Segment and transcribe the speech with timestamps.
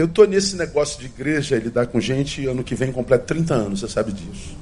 [0.00, 3.52] Eu estou nesse negócio de igreja e lidar com gente, ano que vem completo 30
[3.52, 4.56] anos, você sabe disso.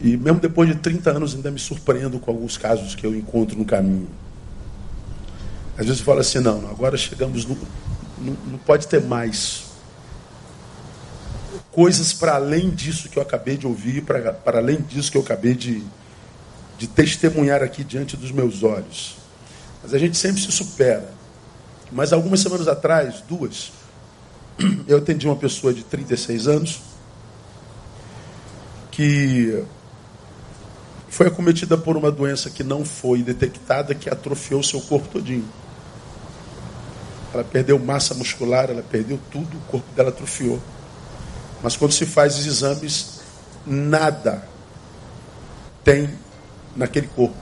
[0.00, 3.58] E mesmo depois de 30 anos ainda me surpreendo com alguns casos que eu encontro
[3.58, 4.08] no caminho.
[5.76, 7.58] Às vezes eu falo assim, não, agora chegamos no.
[8.16, 9.64] Não, não pode ter mais
[11.72, 15.54] coisas para além disso que eu acabei de ouvir, para, além disso que eu acabei
[15.54, 15.82] de,
[16.78, 19.16] de testemunhar aqui diante dos meus olhos.
[19.82, 21.12] Mas a gente sempre se supera.
[21.90, 23.79] Mas algumas semanas atrás, duas,
[24.86, 26.80] eu atendi uma pessoa de 36 anos
[28.90, 29.64] que
[31.08, 35.48] foi acometida por uma doença que não foi detectada, que atrofiou seu corpo todinho.
[37.32, 40.60] Ela perdeu massa muscular, ela perdeu tudo, o corpo dela atrofiou.
[41.62, 43.20] Mas quando se faz os exames,
[43.66, 44.48] nada
[45.84, 46.10] tem
[46.74, 47.36] naquele corpo.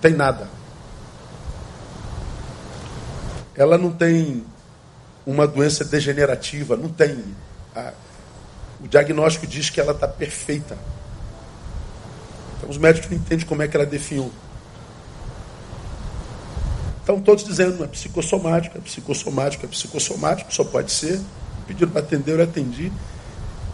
[0.00, 0.48] Tem nada.
[3.54, 4.44] Ela não tem
[5.30, 7.22] uma doença degenerativa, não tem.
[8.80, 10.78] O diagnóstico diz que ela está perfeita.
[12.56, 14.32] Então os médicos não entendem como é que ela definiu.
[17.00, 21.20] Estão todos dizendo, é psicossomático, é psicossomático, é psicossomático, só pode ser.
[21.66, 22.90] Pediram para atender, eu atendi.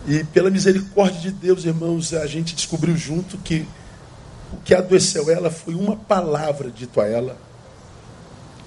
[0.08, 3.64] E pela misericórdia de Deus, irmãos, a gente descobriu junto que
[4.52, 7.36] o que adoeceu ela foi uma palavra dito a ela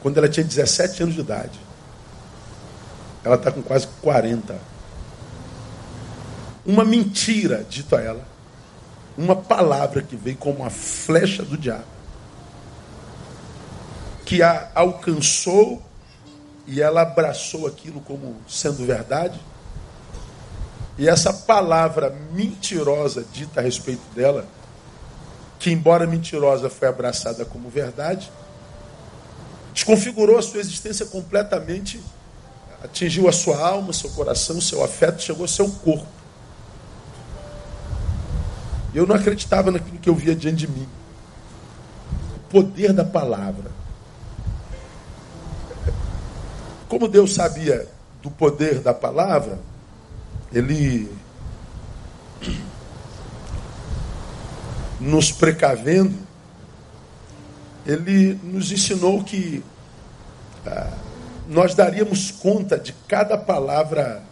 [0.01, 1.66] quando ela tinha 17 anos de idade.
[3.23, 4.59] Ela está com quase 40.
[6.65, 8.25] Uma mentira dito a ela.
[9.17, 11.83] Uma palavra que veio como uma flecha do diabo.
[14.25, 15.81] Que a alcançou
[16.67, 19.39] e ela abraçou aquilo como sendo verdade.
[20.97, 24.45] E essa palavra mentirosa dita a respeito dela,
[25.59, 28.31] que embora mentirosa foi abraçada como verdade,
[29.73, 32.01] desconfigurou a sua existência completamente
[32.83, 36.07] atingiu a sua alma, seu coração, seu afeto, chegou ao seu corpo.
[38.93, 40.87] Eu não acreditava naquilo que eu via diante de mim.
[42.35, 43.71] O poder da palavra.
[46.87, 47.87] Como Deus sabia
[48.21, 49.59] do poder da palavra,
[50.51, 51.11] Ele
[54.99, 56.15] nos precavendo,
[57.85, 59.63] Ele nos ensinou que
[60.65, 60.97] ah,
[61.47, 64.23] nós daríamos conta de cada palavra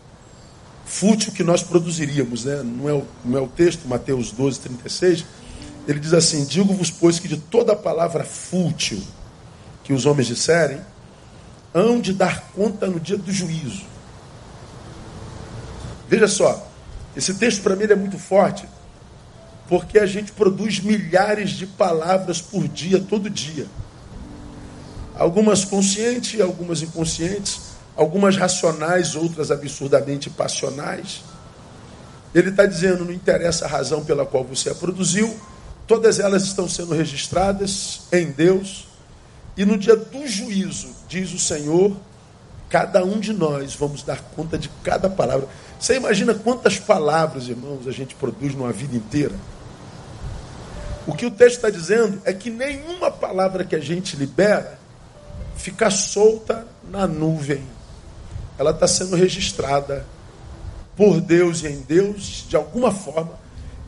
[0.86, 2.46] fútil que nós produziríamos.
[2.46, 2.62] Né?
[2.64, 5.26] Não, é o, não é o texto, Mateus 12, 36.
[5.88, 9.02] Ele diz assim: Digo-vos, pois, que de toda palavra fútil
[9.84, 10.82] que os homens disserem,
[11.74, 13.84] hão de dar conta no dia do juízo.
[16.08, 16.68] Veja só,
[17.16, 18.68] esse texto para mim é muito forte,
[19.68, 23.68] porque a gente produz milhares de palavras por dia, todo dia.
[25.18, 31.24] Algumas conscientes, algumas inconscientes, algumas racionais, outras absurdamente passionais.
[32.34, 35.34] Ele está dizendo: não interessa a razão pela qual você a produziu,
[35.88, 38.88] todas elas estão sendo registradas em Deus,
[39.56, 41.96] e no dia do juízo, diz o Senhor,
[42.70, 45.48] cada um de nós vamos dar conta de cada palavra.
[45.80, 49.36] Você imagina quantas palavras, irmãos, a gente produz numa vida inteira?
[51.08, 54.80] O que o texto está dizendo é que nenhuma palavra que a gente libera
[55.66, 57.64] fica solta na nuvem.
[58.56, 60.06] Ela está sendo registrada
[60.96, 63.32] por Deus e em Deus, de alguma forma.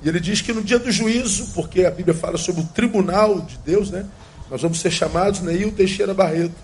[0.01, 3.41] E ele diz que no dia do juízo, porque a Bíblia fala sobre o tribunal
[3.41, 4.07] de Deus, né?
[4.49, 6.55] Nós vamos ser chamados, Neil Teixeira Barreto.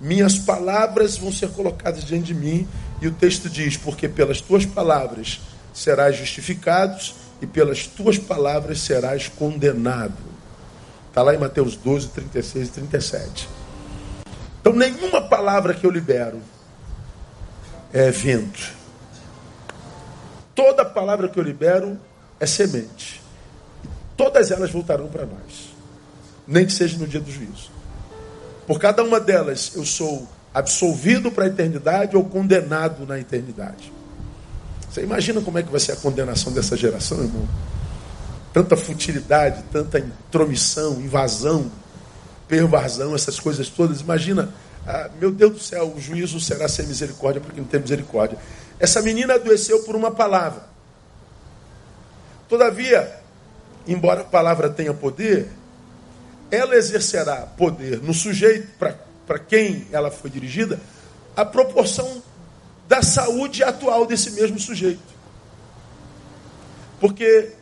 [0.00, 2.68] Minhas palavras vão ser colocadas diante de mim.
[3.02, 5.40] E o texto diz: Porque pelas tuas palavras
[5.74, 10.30] serás justificados, e pelas tuas palavras serás condenado.
[11.08, 13.59] Está lá em Mateus 12, 36 e 37.
[14.60, 16.40] Então, nenhuma palavra que eu libero
[17.92, 18.72] é vento.
[20.54, 21.98] Toda palavra que eu libero
[22.38, 23.22] é semente.
[24.16, 25.70] Todas elas voltarão para nós.
[26.46, 27.70] Nem que seja no dia do juízo.
[28.66, 33.92] Por cada uma delas, eu sou absolvido para a eternidade ou condenado na eternidade.
[34.90, 37.48] Você imagina como é que vai ser a condenação dessa geração, irmão?
[38.52, 41.70] Tanta futilidade, tanta intromissão, invasão,
[42.50, 44.00] pervasão, essas coisas todas.
[44.00, 44.52] Imagina,
[44.84, 48.36] ah, meu Deus do céu, o juízo será sem misericórdia porque não tem misericórdia.
[48.80, 50.64] Essa menina adoeceu por uma palavra.
[52.48, 53.20] Todavia,
[53.86, 55.48] embora a palavra tenha poder,
[56.50, 60.80] ela exercerá poder no sujeito para quem ela foi dirigida,
[61.36, 62.20] a proporção
[62.88, 65.00] da saúde atual desse mesmo sujeito.
[66.98, 67.52] Porque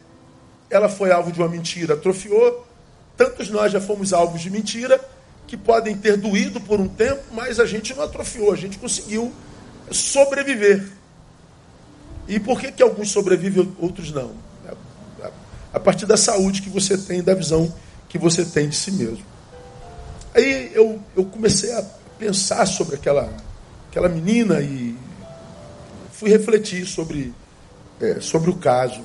[0.71, 2.67] ela foi alvo de uma mentira, atrofiou,
[3.19, 5.01] Tantos nós já fomos alvos de mentira
[5.45, 9.33] que podem ter doído por um tempo, mas a gente não atrofiou, a gente conseguiu
[9.91, 10.87] sobreviver.
[12.29, 14.31] E por que, que alguns sobrevivem outros não?
[15.73, 17.75] A partir da saúde que você tem, da visão
[18.09, 19.25] que você tem de si mesmo.
[20.33, 21.85] Aí eu, eu comecei a
[22.19, 23.29] pensar sobre aquela,
[23.91, 24.97] aquela menina e
[26.13, 27.35] fui refletir sobre,
[28.01, 29.01] é, sobre o caso.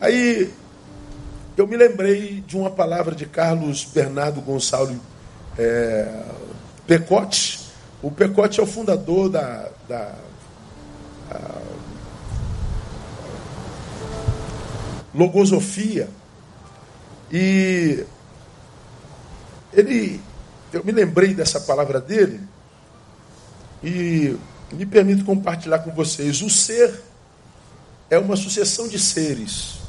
[0.00, 0.52] Aí
[1.56, 4.98] eu me lembrei de uma palavra de Carlos Bernardo Gonçalves
[5.56, 6.22] é,
[6.86, 7.60] Pecote.
[8.02, 10.14] O Pecote é o fundador da, da
[15.14, 16.08] logosofia.
[17.32, 18.04] E
[19.72, 20.20] ele,
[20.72, 22.40] eu me lembrei dessa palavra dele
[23.82, 24.36] e
[24.72, 26.42] me permito compartilhar com vocês.
[26.42, 27.00] O ser
[28.10, 29.83] é uma sucessão de seres.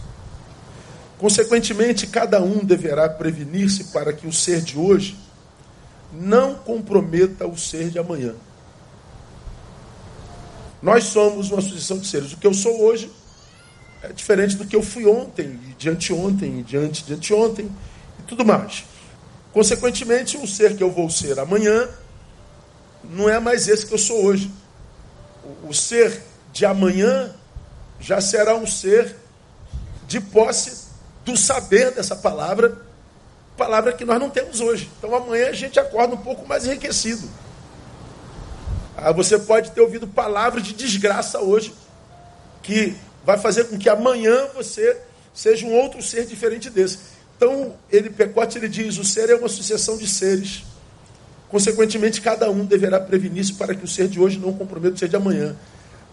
[1.17, 5.17] Consequentemente, cada um deverá prevenir-se para que o ser de hoje
[6.11, 8.35] não comprometa o ser de amanhã.
[10.81, 12.33] Nós somos uma sucessão de seres.
[12.33, 13.11] O que eu sou hoje
[14.03, 17.71] é diferente do que eu fui ontem, e de anteontem, e de ante de anteontem,
[18.19, 18.83] e tudo mais.
[19.53, 21.89] Consequentemente, o ser que eu vou ser amanhã
[23.03, 24.51] não é mais esse que eu sou hoje.
[25.63, 26.21] O ser
[26.51, 27.33] de amanhã
[27.99, 29.15] já será um ser
[30.07, 30.84] de posse
[31.25, 32.77] do saber dessa palavra,
[33.57, 34.89] palavra que nós não temos hoje.
[34.97, 37.27] Então amanhã a gente acorda um pouco mais enriquecido.
[38.95, 41.73] Ah, você pode ter ouvido palavras de desgraça hoje,
[42.63, 42.95] que
[43.25, 45.01] vai fazer com que amanhã você
[45.33, 46.99] seja um outro ser diferente desse.
[47.35, 50.63] Então, ele, Pecote, ele diz, o ser é uma sucessão de seres.
[51.49, 55.09] Consequentemente, cada um deverá prevenir-se para que o ser de hoje não comprometa o ser
[55.09, 55.55] de amanhã.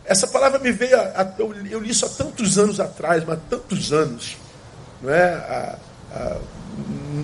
[0.04, 3.38] Essa palavra me veio, a, a, eu, eu, li isso há tantos anos atrás, mas
[3.48, 4.36] tantos anos.
[5.02, 5.78] Não é, a,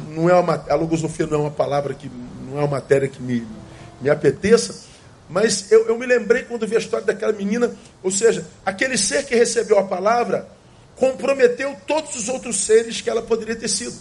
[0.08, 2.10] não é uma, a logosofia não é uma palavra que,
[2.46, 3.46] não é uma matéria que me,
[4.00, 4.86] me apeteça,
[5.28, 9.24] mas eu, eu me lembrei quando vi a história daquela menina, ou seja, aquele ser
[9.24, 10.48] que recebeu a palavra
[10.96, 13.96] comprometeu todos os outros seres que ela poderia ter sido.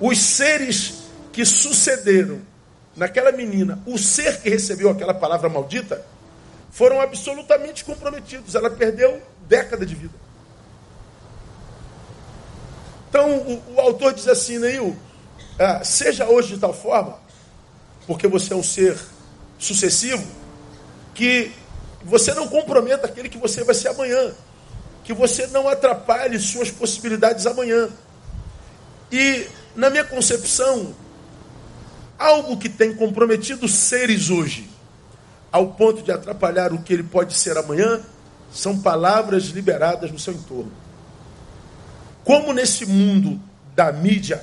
[0.00, 0.94] Os seres
[1.32, 2.40] que sucederam
[2.96, 6.04] naquela menina, o ser que recebeu aquela palavra maldita,
[6.70, 8.54] foram absolutamente comprometidos.
[8.54, 10.14] Ela perdeu década de vida.
[13.18, 14.96] Então o, o autor diz assim, Neil,
[15.58, 17.18] ah, seja hoje de tal forma
[18.06, 18.96] porque você é um ser
[19.58, 20.24] sucessivo,
[21.14, 21.50] que
[22.04, 24.32] você não comprometa aquele que você vai ser amanhã,
[25.02, 27.90] que você não atrapalhe suas possibilidades amanhã.
[29.10, 30.94] E, na minha concepção,
[32.16, 34.70] algo que tem comprometido seres hoje,
[35.50, 38.00] ao ponto de atrapalhar o que ele pode ser amanhã,
[38.50, 40.87] são palavras liberadas no seu entorno.
[42.24, 43.40] Como nesse mundo
[43.74, 44.42] da mídia,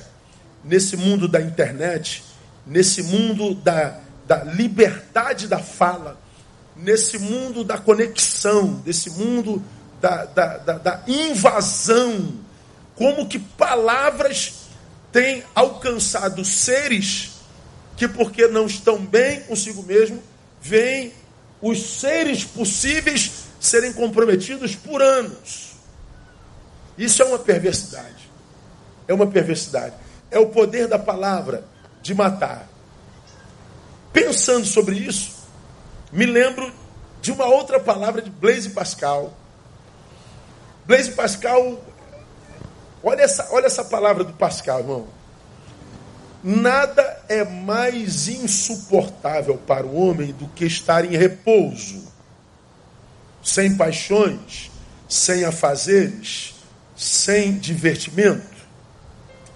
[0.64, 2.24] nesse mundo da internet,
[2.66, 6.20] nesse mundo da, da liberdade da fala,
[6.76, 9.62] nesse mundo da conexão, desse mundo
[10.00, 12.34] da, da, da, da invasão,
[12.94, 14.66] como que palavras
[15.12, 17.36] têm alcançado seres
[17.96, 20.22] que, porque não estão bem consigo mesmo,
[20.60, 21.12] veem
[21.62, 25.65] os seres possíveis serem comprometidos por anos.
[26.96, 28.30] Isso é uma perversidade.
[29.06, 29.94] É uma perversidade.
[30.30, 31.64] É o poder da palavra
[32.02, 32.68] de matar.
[34.12, 35.36] Pensando sobre isso,
[36.12, 36.72] me lembro
[37.20, 39.34] de uma outra palavra de Blaise Pascal.
[40.86, 41.80] Blaise Pascal,
[43.02, 45.08] olha essa, olha essa palavra do Pascal, irmão.
[46.42, 52.04] Nada é mais insuportável para o homem do que estar em repouso,
[53.42, 54.70] sem paixões,
[55.08, 56.54] sem afazeres,
[56.96, 58.56] sem divertimento.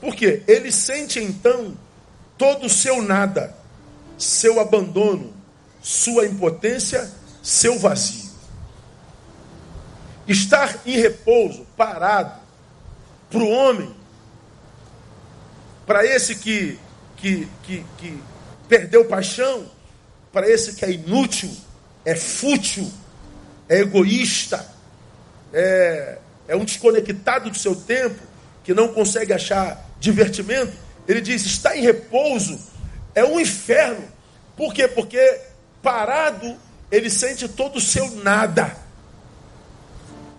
[0.01, 0.43] Por quê?
[0.47, 1.77] Ele sente então
[2.37, 3.55] todo o seu nada,
[4.19, 5.33] seu abandono,
[5.83, 7.11] sua impotência,
[7.43, 8.31] seu vazio.
[10.29, 12.41] Estar em repouso, parado,
[13.31, 13.95] para o homem,
[15.87, 16.79] para esse que,
[17.17, 18.23] que, que, que
[18.69, 19.67] perdeu paixão,
[20.33, 21.51] para esse que é inútil,
[22.05, 22.91] é fútil,
[23.69, 24.67] é egoísta,
[25.53, 26.19] é,
[26.51, 28.21] é um desconectado do seu tempo,
[28.65, 30.73] que não consegue achar divertimento,
[31.07, 32.59] ele diz: está em repouso,
[33.15, 34.05] é um inferno.
[34.57, 34.89] Por quê?
[34.89, 35.41] Porque
[35.81, 36.57] parado,
[36.91, 38.77] ele sente todo o seu nada,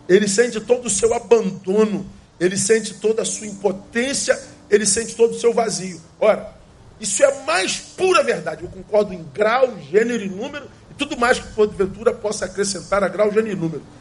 [0.07, 2.05] ele sente todo o seu abandono,
[2.37, 4.37] ele sente toda a sua impotência,
[4.69, 6.01] ele sente todo o seu vazio.
[6.19, 6.53] Ora,
[6.99, 8.65] isso é a mais pura verdade.
[8.65, 13.07] Eu concordo em grau, gênero e número, e tudo mais que porventura possa acrescentar a
[13.07, 14.00] grau, gênero e número.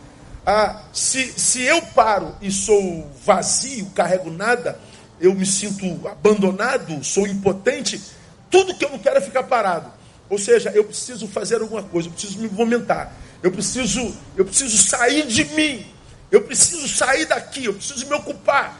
[0.52, 4.80] Ah, se, se eu paro e sou vazio, carrego nada,
[5.20, 8.02] eu me sinto abandonado, sou impotente,
[8.50, 9.92] tudo que eu não quero é ficar parado.
[10.28, 14.76] Ou seja, eu preciso fazer alguma coisa, eu preciso me movimentar, eu preciso, eu preciso
[14.76, 15.86] sair de mim,
[16.32, 18.76] eu preciso sair daqui, eu preciso me ocupar.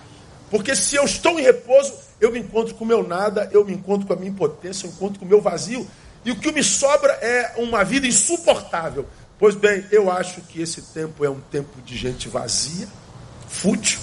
[0.51, 3.75] Porque se eu estou em repouso, eu me encontro com o meu nada, eu me
[3.75, 5.89] encontro com a minha impotência, eu me encontro com o meu vazio,
[6.25, 9.07] e o que me sobra é uma vida insuportável.
[9.41, 12.87] Pois bem, eu acho que esse tempo é um tempo de gente vazia,
[13.49, 13.99] fútil.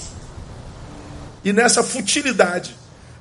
[1.44, 2.76] E nessa futilidade,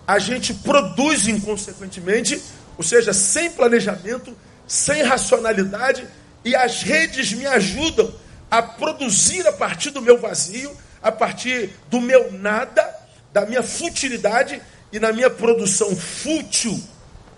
[0.06, 2.42] a gente produz inconsequentemente,
[2.78, 4.34] ou seja, sem planejamento,
[4.66, 6.08] sem racionalidade,
[6.42, 8.10] e as redes me ajudam
[8.50, 12.82] a produzir a partir do meu vazio, a partir do meu nada,
[13.30, 16.82] da minha futilidade e na minha produção fútil,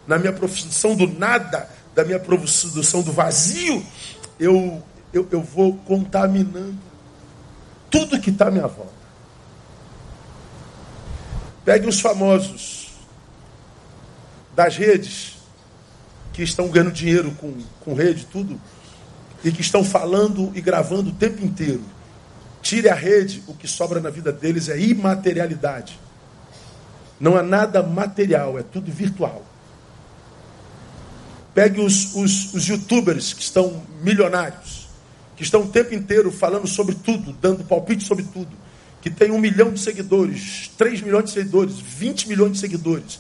[0.07, 1.69] na minha produção do nada,
[1.99, 3.85] da minha produção do vazio,
[4.39, 6.79] eu, eu, eu vou contaminando
[7.91, 8.99] tudo que está à minha volta.
[11.65, 12.93] Pegue os famosos
[14.55, 15.37] das redes
[16.33, 18.61] que estão ganhando dinheiro com, com rede, tudo,
[19.43, 21.83] e que estão falando e gravando o tempo inteiro.
[22.63, 25.99] Tire a rede, o que sobra na vida deles é imaterialidade.
[27.21, 29.45] Não há nada material, é tudo virtual.
[31.59, 34.87] Pegue os, os, os youtubers que estão milionários,
[35.37, 38.57] que estão o tempo inteiro falando sobre tudo, dando palpite sobre tudo,
[39.03, 43.19] que tem um milhão de seguidores, três milhões de seguidores, 20 milhões de seguidores,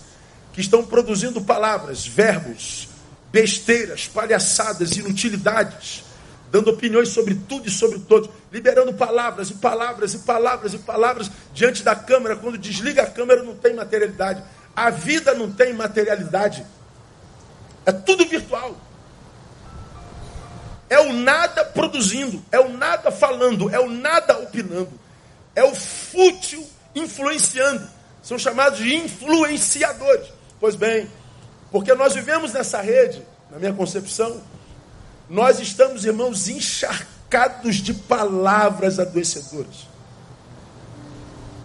[0.52, 2.88] que estão produzindo palavras, verbos,
[3.32, 6.04] besteiras, palhaçadas, inutilidades,
[6.48, 11.28] dando opiniões sobre tudo e sobre todos, liberando palavras e palavras e palavras e palavras
[11.52, 12.36] diante da câmera.
[12.36, 14.44] Quando desliga a câmera, não tem materialidade.
[14.76, 16.64] A vida não tem materialidade.
[17.88, 18.76] É tudo virtual.
[20.90, 24.92] É o nada produzindo, é o nada falando, é o nada opinando,
[25.54, 27.88] é o fútil influenciando.
[28.22, 30.28] São chamados de influenciadores.
[30.60, 31.08] Pois bem,
[31.70, 34.38] porque nós vivemos nessa rede, na minha concepção,
[35.26, 39.86] nós estamos, irmãos, encharcados de palavras adoecedoras.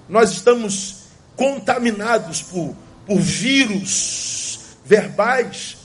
[0.07, 1.03] Nós estamos
[1.35, 2.73] contaminados por,
[3.05, 5.82] por vírus verbais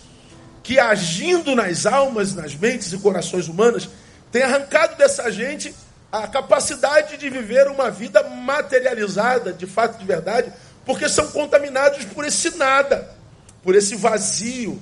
[0.69, 3.89] que agindo nas almas, nas mentes e corações humanas,
[4.31, 5.75] tem arrancado dessa gente
[6.13, 10.53] a capacidade de viver uma vida materializada, de fato, de verdade,
[10.85, 13.17] porque são contaminados por esse nada,
[13.63, 14.79] por esse vazio,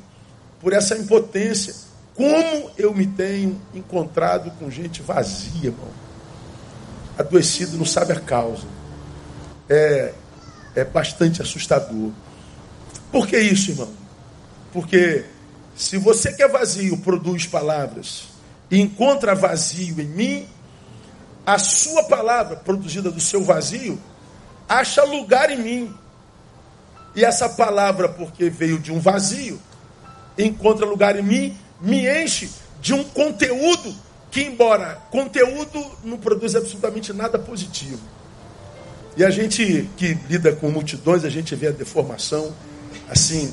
[0.61, 1.73] por essa impotência.
[2.16, 5.90] Como eu me tenho encontrado com gente vazia, irmão?
[7.16, 8.66] Adoecido, não sabe a causa.
[9.69, 10.12] É,
[10.75, 12.11] é bastante assustador.
[13.12, 13.93] Por que isso, irmão?
[14.73, 15.25] Porque
[15.76, 18.25] se você que é vazio produz palavras
[18.71, 20.49] e encontra vazio em mim,
[21.45, 24.00] a sua palavra produzida do seu vazio
[24.66, 25.95] acha lugar em mim.
[27.14, 29.61] E essa palavra, porque veio de um vazio,
[30.38, 33.95] encontra lugar em mim, me enche de um conteúdo
[34.30, 38.00] que, embora conteúdo, não produz absolutamente nada positivo.
[39.16, 42.54] E a gente que lida com multidões, a gente vê a deformação
[43.09, 43.52] assim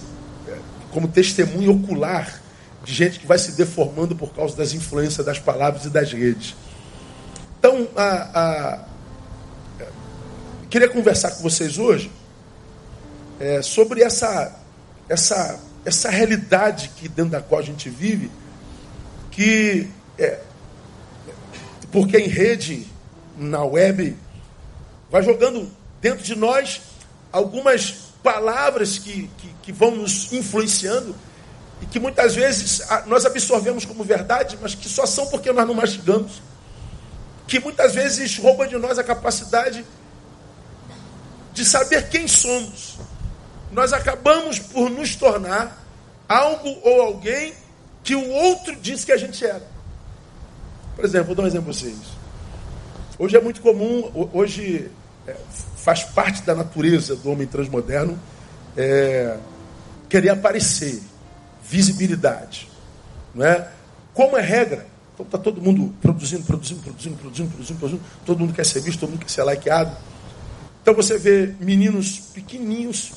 [0.94, 2.42] como testemunho ocular
[2.84, 6.56] de gente que vai se deformando por causa das influências das palavras e das redes.
[7.58, 8.86] Então, a, a,
[10.70, 12.12] queria conversar com vocês hoje
[13.40, 14.60] é, sobre essa,
[15.10, 18.30] essa, essa realidade que dentro da qual a gente vive,
[19.32, 20.40] que é,
[21.92, 22.88] porque em rede,
[23.38, 24.16] na web,
[25.10, 25.70] vai jogando
[26.02, 26.82] dentro de nós
[27.32, 31.14] algumas palavras que, que, que vão nos influenciando
[31.82, 35.74] e que muitas vezes nós absorvemos como verdade, mas que só são porque nós não
[35.74, 36.42] mastigamos.
[37.46, 39.86] Que muitas vezes roubam de nós a capacidade
[41.52, 42.96] de saber quem somos.
[43.72, 45.84] Nós acabamos por nos tornar
[46.28, 47.54] algo ou alguém
[48.04, 49.68] que o outro disse que a gente era.
[50.96, 51.98] Por exemplo, vou dar um exemplo para vocês.
[53.20, 54.90] Hoje é muito comum, hoje
[55.28, 55.36] é,
[55.84, 58.18] faz parte da natureza do homem transmoderno
[58.78, 59.38] é,
[60.08, 61.02] querer aparecer,
[61.62, 62.70] visibilidade.
[63.36, 63.70] Não é?
[64.14, 68.54] Como é regra, então está todo mundo produzindo, produzindo, produzindo, produzindo, produzindo, produzindo, todo mundo
[68.54, 69.98] quer ser visto, todo mundo quer ser likeado.
[70.82, 73.12] Então você vê meninos pequenininhos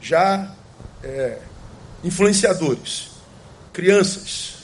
[0.00, 0.52] já
[1.04, 1.38] é,
[2.02, 3.10] influenciadores,
[3.72, 4.54] crianças,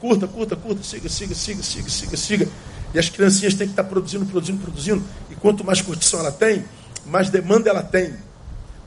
[0.00, 2.48] curta, curta, curta, siga, siga, siga, siga, siga, siga.
[2.94, 5.02] E as criancinhas têm que estar produzindo, produzindo, produzindo.
[5.28, 6.64] E quanto mais curtição ela tem,
[7.06, 8.14] mais demanda ela tem.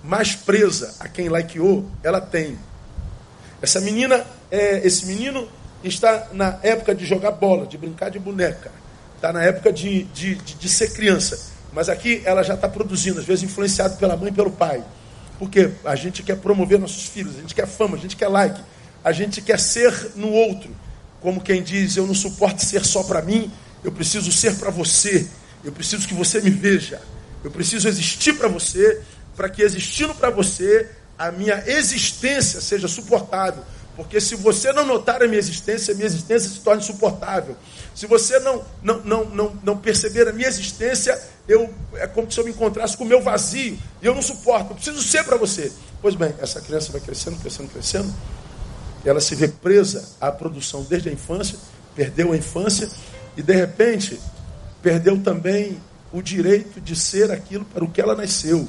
[0.03, 2.57] Mais presa a quem likeou ela tem.
[3.61, 5.47] Essa menina, é, esse menino
[5.83, 8.71] está na época de jogar bola, de brincar de boneca.
[9.15, 11.39] Está na época de, de, de, de ser criança.
[11.73, 14.83] Mas aqui ela já está produzindo, às vezes influenciado pela mãe e pelo pai.
[15.39, 18.59] Porque a gente quer promover nossos filhos, a gente quer fama, a gente quer like,
[19.03, 20.75] a gente quer ser no outro.
[21.21, 23.51] Como quem diz, eu não suporto ser só para mim,
[23.83, 25.27] eu preciso ser para você.
[25.63, 27.01] Eu preciso que você me veja.
[27.43, 29.01] Eu preciso existir para você,
[29.35, 33.63] para que existindo para você, a minha existência seja suportável.
[33.95, 37.57] Porque se você não notar a minha existência, a minha existência se torna insuportável.
[37.95, 42.39] Se você não, não, não, não, não perceber a minha existência, eu, é como se
[42.39, 43.79] eu me encontrasse com o meu vazio.
[43.99, 45.71] E eu não suporto, eu preciso ser para você.
[45.99, 48.13] Pois bem, essa criança vai crescendo, crescendo, crescendo.
[49.03, 51.57] Ela se vê presa à produção desde a infância,
[51.95, 52.87] perdeu a infância
[53.35, 54.19] e de repente
[54.81, 58.67] perdeu também o direito de ser aquilo para o que ela nasceu.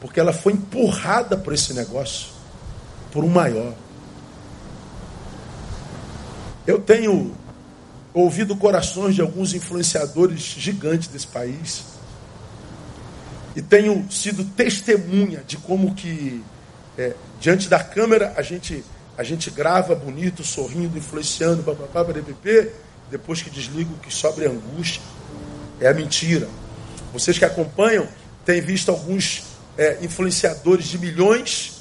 [0.00, 2.28] Porque ela foi empurrada por esse negócio,
[3.12, 3.74] por um maior.
[6.66, 7.34] Eu tenho
[8.12, 11.84] ouvido corações de alguns influenciadores gigantes desse país
[13.54, 16.42] e tenho sido testemunha de como que
[16.98, 18.84] é, diante da câmera a gente
[19.18, 22.70] a gente grava bonito, sorrindo, influenciando, bbb,
[23.10, 25.00] depois que desligo que sobre angústia.
[25.80, 26.48] É a mentira.
[27.12, 28.06] Vocês que acompanham
[28.44, 29.44] têm visto alguns
[29.76, 31.76] é, influenciadores de milhões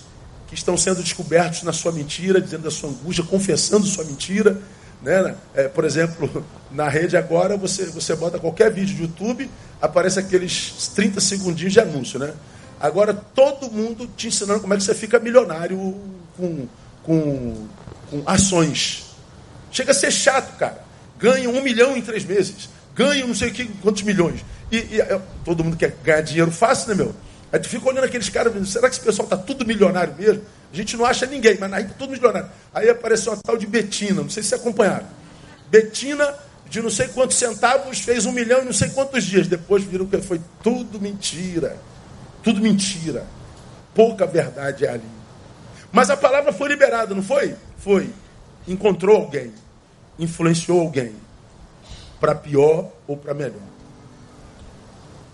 [0.48, 4.62] que estão sendo descobertos na sua mentira, dizendo da sua angústia, confessando sua mentira.
[5.02, 5.36] Né?
[5.54, 9.50] É, por exemplo, na rede agora você, você bota qualquer vídeo de YouTube,
[9.82, 12.20] aparece aqueles 30 segundinhos de anúncio.
[12.20, 12.34] Né?
[12.80, 15.96] Agora todo mundo te ensinando como é que você fica milionário
[16.38, 16.68] com,
[17.04, 17.68] com,
[18.10, 19.06] com ações.
[19.72, 20.84] Chega a ser chato, cara.
[21.18, 22.70] Ganha um milhão em três meses.
[22.96, 24.44] Ganha não sei que, quantos milhões.
[24.72, 27.14] E, e todo mundo quer ganhar dinheiro fácil, né, meu?
[27.52, 30.42] Aí tu fica olhando aqueles caras, será que esse pessoal está tudo milionário mesmo?
[30.72, 32.50] A gente não acha ninguém, mas aí está tudo milionário.
[32.74, 35.06] Aí apareceu uma tal de Betina, não sei se acompanharam.
[35.70, 36.34] Betina,
[36.70, 39.48] de não sei quantos centavos, fez um milhão e não sei quantos dias.
[39.48, 41.78] Depois viram que foi tudo mentira.
[42.44, 43.25] Tudo mentira.
[43.94, 45.10] Pouca verdade é ali.
[45.92, 47.55] Mas a palavra foi liberada, não foi?
[47.77, 48.10] Foi.
[48.68, 49.53] Encontrou alguém.
[50.20, 51.14] Influenciou alguém.
[52.20, 53.62] Para pior ou para melhor.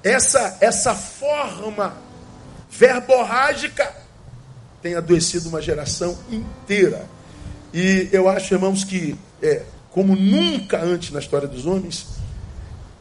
[0.04, 1.96] Essa, essa forma
[2.70, 3.94] verborrágica
[4.82, 7.06] tem adoecido uma geração inteira.
[7.74, 12.08] E eu acho, irmãos, que, é, como nunca antes na história dos homens,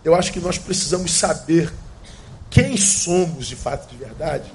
[0.04, 1.72] eu acho que nós precisamos saber
[2.50, 4.52] quem somos de fato de verdade,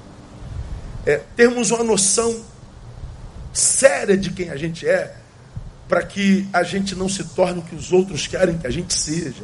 [1.06, 2.44] é, termos uma noção
[3.54, 5.16] séria de quem a gente é,
[5.88, 8.94] para que a gente não se torne o que os outros querem que a gente
[8.94, 9.44] seja,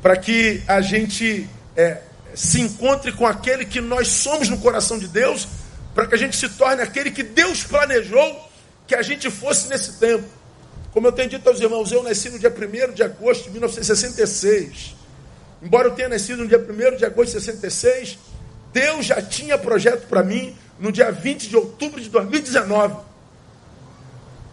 [0.00, 2.02] para que a gente é,
[2.34, 5.48] se encontre com aquele que nós somos no coração de Deus,
[5.94, 8.50] para que a gente se torne aquele que Deus planejou
[8.86, 10.24] que a gente fosse nesse tempo.
[10.92, 14.94] Como eu tenho dito aos irmãos, eu nasci no dia 1 de agosto de 1966.
[15.62, 18.18] Embora eu tenha nascido no dia 1 de agosto de 66,
[18.72, 22.96] Deus já tinha projeto para mim no dia 20 de outubro de 2019.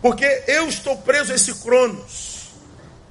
[0.01, 2.49] Porque eu estou preso a esse cronos,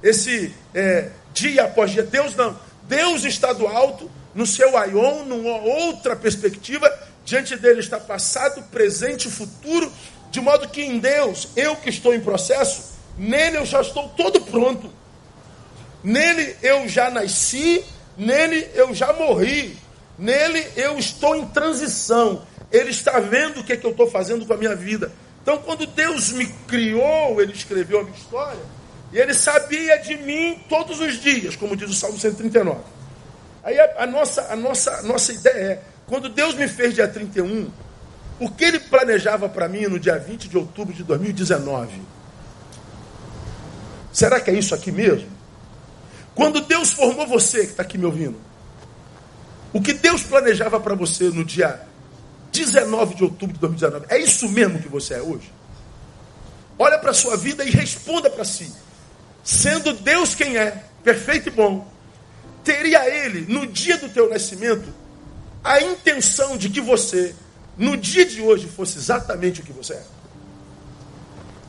[0.01, 2.03] esse é, dia após dia.
[2.03, 2.57] Deus não.
[2.83, 6.91] Deus está do alto no seu aion, numa outra perspectiva,
[7.23, 9.91] diante dele está passado, presente e futuro,
[10.31, 14.41] de modo que em Deus, eu que estou em processo, nele eu já estou todo
[14.41, 14.91] pronto.
[16.03, 17.83] Nele eu já nasci,
[18.17, 19.77] nele eu já morri,
[20.17, 22.43] nele eu estou em transição.
[22.71, 25.11] Ele está vendo o que, é que eu estou fazendo com a minha vida.
[25.41, 28.59] Então, quando Deus me criou, Ele escreveu a minha história,
[29.11, 32.79] e Ele sabia de mim todos os dias, como diz o Salmo 139.
[33.63, 37.07] Aí a, a, nossa, a, nossa, a nossa ideia é: quando Deus me fez dia
[37.07, 37.69] 31,
[38.39, 42.01] o que ele planejava para mim no dia 20 de outubro de 2019?
[44.11, 45.29] Será que é isso aqui mesmo?
[46.33, 48.39] Quando Deus formou você, que está aqui me ouvindo,
[49.73, 51.81] o que Deus planejava para você no dia
[52.59, 55.51] 19 de outubro de 2019, é isso mesmo que você é hoje?
[56.77, 58.71] Olha para a sua vida e responda para si.
[59.43, 61.87] Sendo Deus quem é, perfeito e bom,
[62.63, 64.93] teria ele, no dia do teu nascimento,
[65.63, 67.35] a intenção de que você,
[67.77, 70.03] no dia de hoje, fosse exatamente o que você é?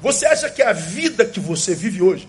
[0.03, 2.29] Você acha que a vida que você vive hoje,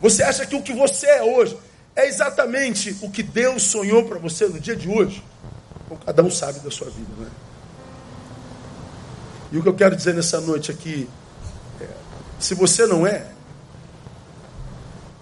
[0.00, 1.56] você acha que o que você é hoje,
[1.94, 5.22] é exatamente o que Deus sonhou para você no dia de hoje?
[5.92, 7.28] Ou cada um sabe da sua vida, não é?
[9.52, 11.06] E o que eu quero dizer nessa noite aqui,
[11.78, 11.86] é,
[12.40, 13.26] se você não é,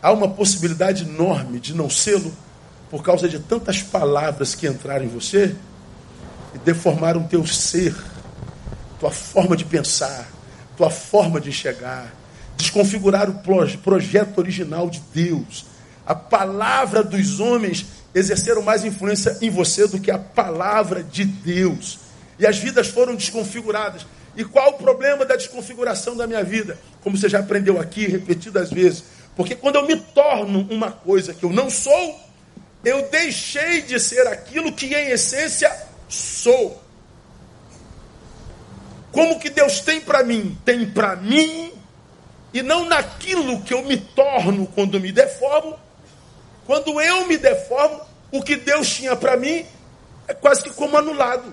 [0.00, 2.32] há uma possibilidade enorme de não sê-lo
[2.88, 5.56] por causa de tantas palavras que entraram em você
[6.54, 7.92] e deformaram teu ser,
[9.00, 10.28] tua forma de pensar,
[10.76, 12.14] tua forma de enxergar,
[12.56, 13.42] desconfigurar o
[13.78, 15.66] projeto original de Deus.
[16.06, 21.98] A palavra dos homens exerceram mais influência em você do que a palavra de Deus.
[22.38, 24.06] E as vidas foram desconfiguradas.
[24.36, 26.78] E qual o problema da desconfiguração da minha vida?
[27.02, 29.04] Como você já aprendeu aqui repetidas vezes.
[29.36, 32.20] Porque quando eu me torno uma coisa que eu não sou,
[32.84, 35.70] eu deixei de ser aquilo que em essência
[36.08, 36.82] sou.
[39.12, 40.56] Como que Deus tem para mim?
[40.64, 41.72] Tem para mim
[42.52, 45.78] e não naquilo que eu me torno quando me deformo.
[46.70, 49.66] Quando eu me deformo, o que Deus tinha para mim
[50.28, 51.52] é quase que como anulado.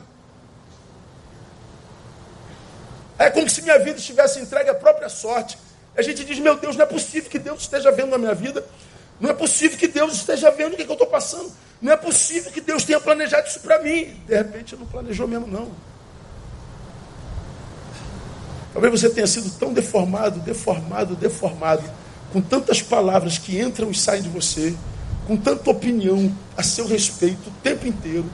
[3.17, 5.57] É como se minha vida estivesse entregue à própria sorte.
[5.97, 8.63] A gente diz, meu Deus, não é possível que Deus esteja vendo na minha vida.
[9.19, 11.51] Não é possível que Deus esteja vendo o que, é que eu estou passando.
[11.81, 14.21] Não é possível que Deus tenha planejado isso para mim.
[14.27, 15.71] De repente não planejou mesmo, não.
[18.71, 21.83] Talvez você tenha sido tão deformado, deformado, deformado,
[22.31, 24.77] com tantas palavras que entram e saem de você,
[25.27, 28.25] com tanta opinião a seu respeito o tempo inteiro,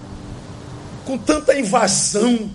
[1.05, 2.51] com tanta invasão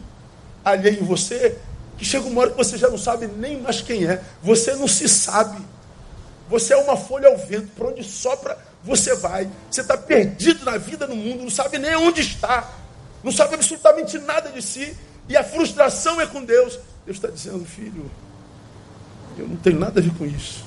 [0.65, 1.59] alheia em você,
[1.99, 4.23] que chega uma hora que você já não sabe nem mais quem é.
[4.41, 5.61] Você não se sabe.
[6.49, 9.51] Você é uma folha ao vento, para onde sopra, você vai.
[9.69, 12.73] Você está perdido na vida, no mundo, não sabe nem onde está,
[13.25, 14.97] não sabe absolutamente nada de si,
[15.29, 16.79] e a frustração é com Deus.
[17.05, 18.09] Deus está dizendo, filho,
[19.37, 20.65] eu não tenho nada a ver com isso.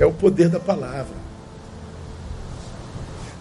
[0.00, 1.25] É o poder da palavra.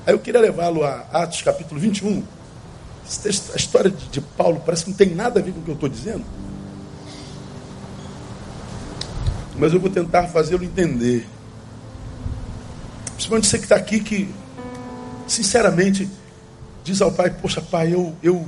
[0.05, 2.23] Aí eu queria levá-lo a Atos capítulo 21
[3.53, 5.75] a história de Paulo parece que não tem nada a ver com o que eu
[5.75, 6.25] estou dizendo.
[9.57, 11.27] Mas eu vou tentar fazê-lo entender.
[13.13, 14.33] Principalmente você que está aqui, que
[15.27, 16.09] sinceramente
[16.83, 18.47] diz ao pai: Poxa, pai, eu, eu,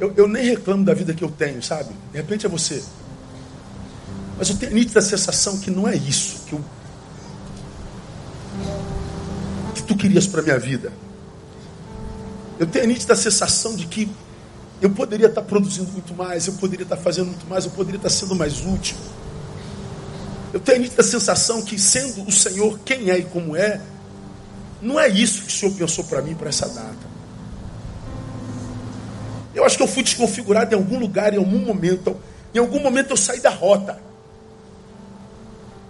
[0.00, 1.90] eu, eu nem reclamo da vida que eu tenho, sabe?
[2.10, 2.82] De repente é você.
[4.38, 6.64] Mas eu tenho a nítida sensação que não é isso que, eu,
[9.92, 10.92] tu querias para a minha vida.
[12.58, 14.10] Eu tenho a nítida sensação de que
[14.80, 18.10] eu poderia estar produzindo muito mais, eu poderia estar fazendo muito mais, eu poderia estar
[18.10, 18.96] sendo mais útil.
[20.52, 23.80] Eu tenho a nítida sensação que, sendo o Senhor quem é e como é,
[24.80, 27.12] não é isso que o Senhor pensou para mim para essa data.
[29.54, 32.16] Eu acho que eu fui desconfigurado em algum lugar, em algum momento.
[32.54, 34.00] Em algum momento eu saí da rota.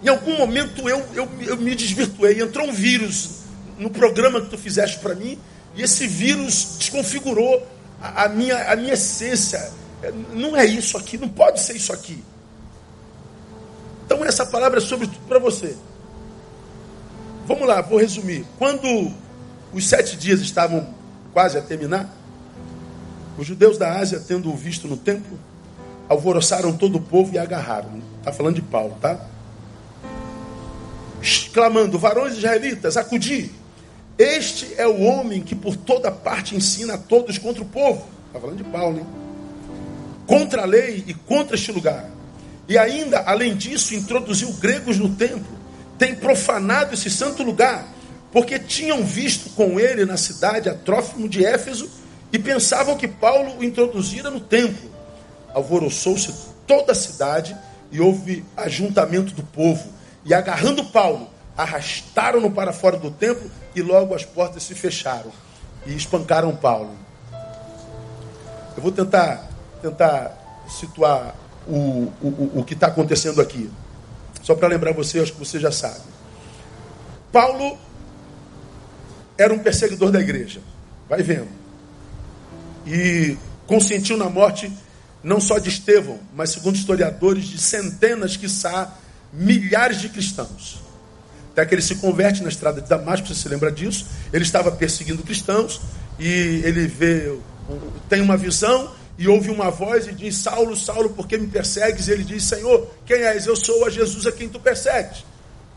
[0.03, 2.41] Em algum momento eu, eu, eu me desvirtuei.
[2.41, 3.42] Entrou um vírus
[3.83, 5.37] no programa que tu fizeste para mim
[5.75, 7.67] e esse vírus desconfigurou
[8.01, 9.71] a, a, minha, a minha essência.
[10.01, 12.23] É, não é isso aqui, não pode ser isso aqui.
[14.05, 15.75] Então essa palavra é sobretudo para você.
[17.45, 18.45] Vamos lá, vou resumir.
[18.57, 19.11] Quando
[19.73, 20.87] os sete dias estavam
[21.33, 22.09] quase a terminar,
[23.37, 25.37] os judeus da Ásia, tendo visto no templo,
[26.07, 28.01] alvoroçaram todo o povo e agarraram.
[28.19, 29.19] Está falando de Paulo, tá?
[31.21, 33.62] Exclamando, varões israelitas, acudi.
[34.17, 38.05] Este é o homem que por toda parte ensina a todos contra o povo.
[38.27, 39.05] Está falando de Paulo, hein?
[40.27, 42.09] Contra a lei e contra este lugar.
[42.67, 45.57] E ainda, além disso, introduziu gregos no templo.
[45.97, 47.87] Tem profanado esse santo lugar,
[48.31, 51.89] porque tinham visto com ele na cidade a Trófimo de Éfeso
[52.31, 54.91] e pensavam que Paulo o introduzira no templo.
[55.53, 56.33] Alvoroçou-se
[56.65, 57.55] toda a cidade
[57.91, 59.87] e houve ajuntamento do povo.
[60.25, 65.31] E agarrando Paulo, arrastaram-no para fora do templo e logo as portas se fecharam
[65.85, 66.95] e espancaram Paulo.
[68.75, 69.49] Eu vou tentar,
[69.81, 71.35] tentar situar
[71.67, 73.69] o, o, o que está acontecendo aqui.
[74.41, 76.01] Só para lembrar você, acho que você já sabe.
[77.31, 77.77] Paulo
[79.37, 80.61] era um perseguidor da igreja.
[81.07, 81.49] Vai vendo.
[82.85, 83.37] E
[83.67, 84.71] consentiu na morte
[85.23, 88.93] não só de Estevão, mas segundo historiadores, de centenas, quiçá,
[89.31, 90.81] milhares de cristãos.
[91.53, 94.07] Até que ele se converte na estrada de Damasco, você se lembra disso?
[94.33, 95.79] Ele estava perseguindo cristãos
[96.19, 97.31] e ele vê,
[98.09, 102.07] tem uma visão e ouve uma voz e diz: Saulo, Saulo, por que me persegues?
[102.07, 103.45] E ele diz: Senhor, quem és?
[103.45, 105.23] Eu sou a Jesus a quem tu persegues.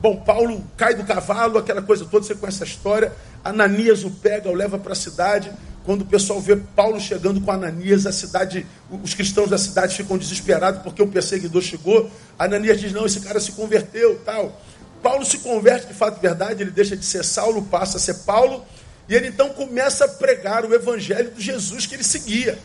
[0.00, 3.12] Bom, Paulo cai do cavalo, aquela coisa toda, você conhece a história.
[3.44, 5.52] Ananias o pega, o leva para a cidade.
[5.84, 10.18] Quando o pessoal vê Paulo chegando com Ananias, a cidade, os cristãos da cidade ficam
[10.18, 12.10] desesperados porque o perseguidor chegou.
[12.38, 14.60] Ananias diz: Não, esse cara se converteu, tal.
[15.02, 18.14] Paulo se converte de fato e verdade, ele deixa de ser Saulo, passa a ser
[18.24, 18.64] Paulo,
[19.08, 22.58] e ele então começa a pregar o evangelho de Jesus que ele seguia.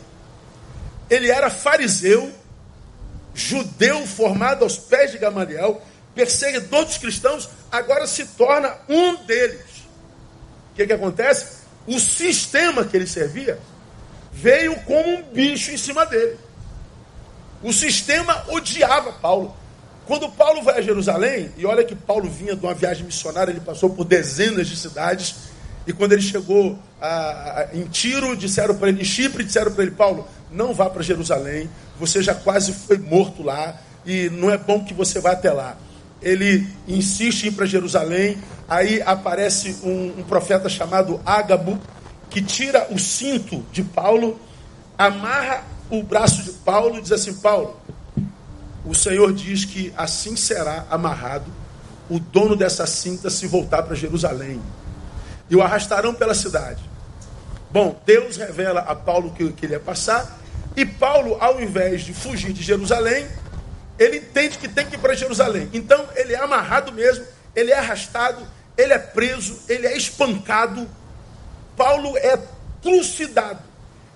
[1.10, 2.32] Ele era fariseu,
[3.34, 5.82] judeu formado aos pés de Gamaliel,
[6.15, 9.62] perseguidor dos cristãos, agora se torna um deles.
[10.72, 11.62] O que, que acontece?
[11.86, 13.60] O sistema que ele servia
[14.32, 16.38] veio como um bicho em cima dele.
[17.62, 19.56] O sistema odiava Paulo
[20.12, 23.62] quando Paulo vai a Jerusalém, e olha que Paulo vinha de uma viagem missionária, ele
[23.62, 25.36] passou por dezenas de cidades,
[25.88, 27.08] e quando ele chegou a,
[27.62, 31.02] a, em Tiro, disseram para ele, em Chipre, disseram para ele, Paulo, não vá para
[31.02, 35.50] Jerusalém, você já quase foi morto lá, e não é bom que você vá até
[35.50, 35.78] lá.
[36.21, 41.80] Ele insiste em ir para Jerusalém, aí aparece um, um profeta chamado Ágabo,
[42.30, 44.38] que tira o cinto de Paulo,
[44.97, 47.78] amarra o braço de Paulo e diz assim: Paulo,
[48.86, 51.46] o Senhor diz que assim será amarrado
[52.10, 54.62] o dono dessa cinta se voltar para Jerusalém.
[55.50, 56.82] E o arrastarão pela cidade.
[57.72, 60.39] Bom, Deus revela a Paulo que, ele ia passar.
[60.76, 63.28] E Paulo, ao invés de fugir de Jerusalém,
[63.98, 65.70] ele entende que tem que ir para Jerusalém.
[65.74, 67.24] Então, ele é amarrado mesmo,
[67.56, 68.46] ele é arrastado,
[68.78, 70.88] ele é preso, ele é espancado.
[71.78, 72.38] Paulo é
[72.82, 73.62] trucidado.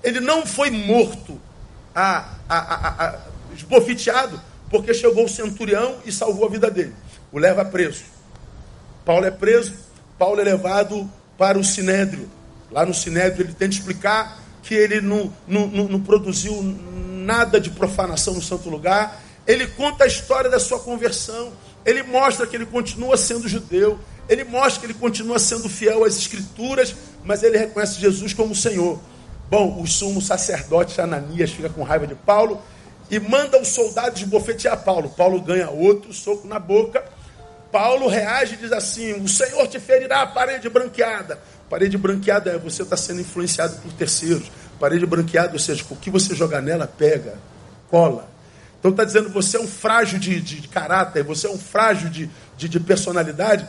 [0.04, 1.40] Ele não foi morto,
[1.96, 3.20] a, a, a,
[4.70, 6.94] porque chegou o centurião e salvou a vida dele.
[7.32, 8.04] O leva preso.
[9.04, 9.74] Paulo é preso,
[10.18, 12.30] Paulo é levado para o Sinédrio.
[12.72, 17.70] Lá no Sinédrio ele tenta explicar que ele não, não, não, não produziu nada de
[17.70, 19.22] profanação no santo lugar.
[19.46, 21.54] Ele conta a história da sua conversão.
[21.86, 24.00] Ele mostra que ele continua sendo judeu.
[24.28, 29.00] Ele mostra que ele continua sendo fiel às escrituras, mas ele reconhece Jesus como Senhor.
[29.50, 32.60] Bom, o sumo sacerdote Ananias fica com raiva de Paulo
[33.10, 35.10] e manda os soldados bofetear Paulo.
[35.10, 37.04] Paulo ganha outro soco na boca.
[37.72, 41.40] Paulo reage e diz assim: O Senhor te ferirá a parede branqueada.
[41.70, 44.52] Parede branqueada é você está sendo influenciado por terceiros.
[44.80, 47.36] Parede branqueada, ou seja, o que você jogar nela pega,
[47.90, 48.30] cola.
[48.80, 52.10] Então está dizendo você é um frágil de, de, de caráter, você é um frágil
[52.10, 53.68] de, de, de personalidade.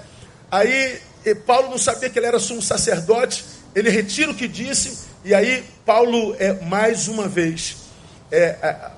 [0.50, 1.00] Aí
[1.46, 3.44] Paulo não sabia que ele era sumo sacerdote,
[3.74, 7.76] ele retira o que disse, e aí Paulo é mais uma vez
[8.30, 8.90] é,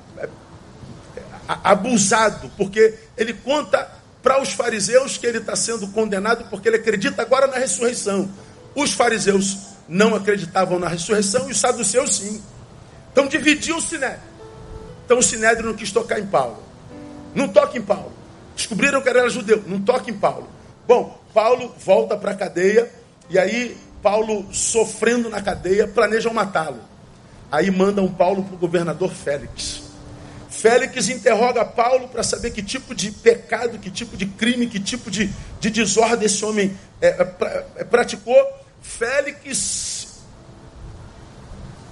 [1.48, 3.90] abusado, porque ele conta
[4.22, 8.28] para os fariseus que ele está sendo condenado porque ele acredita agora na ressurreição.
[8.74, 9.56] Os fariseus
[9.88, 12.42] não acreditavam na ressurreição e os saduceus sim.
[13.10, 14.28] Então dividiu o sinédrio.
[15.04, 16.62] Então o sinédrio não quis tocar em Paulo.
[17.34, 18.12] Não toque em Paulo.
[18.54, 19.62] Descobriram que era judeu.
[19.66, 20.48] Não toque em Paulo.
[20.86, 22.90] Bom, Paulo volta para a cadeia
[23.30, 26.80] e aí Paulo, sofrendo na cadeia, planejam matá-lo.
[27.50, 29.87] Aí mandam Paulo para o governador Félix.
[30.58, 35.08] Félix interroga Paulo para saber que tipo de pecado, que tipo de crime, que tipo
[35.08, 38.36] de, de desordem esse homem é, é, é, praticou.
[38.82, 40.08] Félix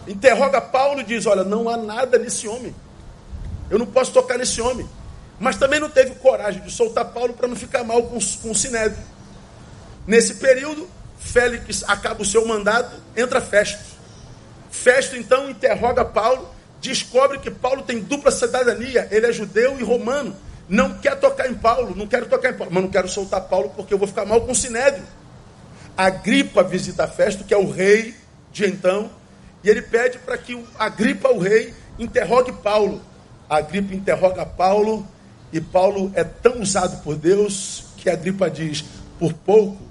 [0.09, 2.75] interroga Paulo e diz: Olha, não há nada nesse homem.
[3.71, 4.89] Eu não posso tocar nesse homem.
[5.39, 8.55] Mas também não teve coragem de soltar Paulo para não ficar mal com, com o
[8.55, 9.01] Sinédrio.
[10.09, 10.89] Nesse período,
[11.21, 13.85] Félix acaba o seu mandato, entra Festo.
[14.73, 20.37] Festo então interroga Paulo, descobre que Paulo tem dupla cidadania, ele é judeu e romano.
[20.69, 23.71] Não quer tocar em Paulo, não quero tocar em Paulo, mas não quero soltar Paulo
[23.77, 25.05] porque eu vou ficar mal com o Sinédrio.
[25.97, 28.15] Agripa visita Festo, que é o rei
[28.53, 29.11] de então,
[29.63, 33.01] e ele pede para que Agripa, o rei, interrogue Paulo.
[33.49, 35.07] Agripa interroga Paulo,
[35.53, 38.85] e Paulo é tão usado por Deus que Agripa diz:
[39.19, 39.83] por pouco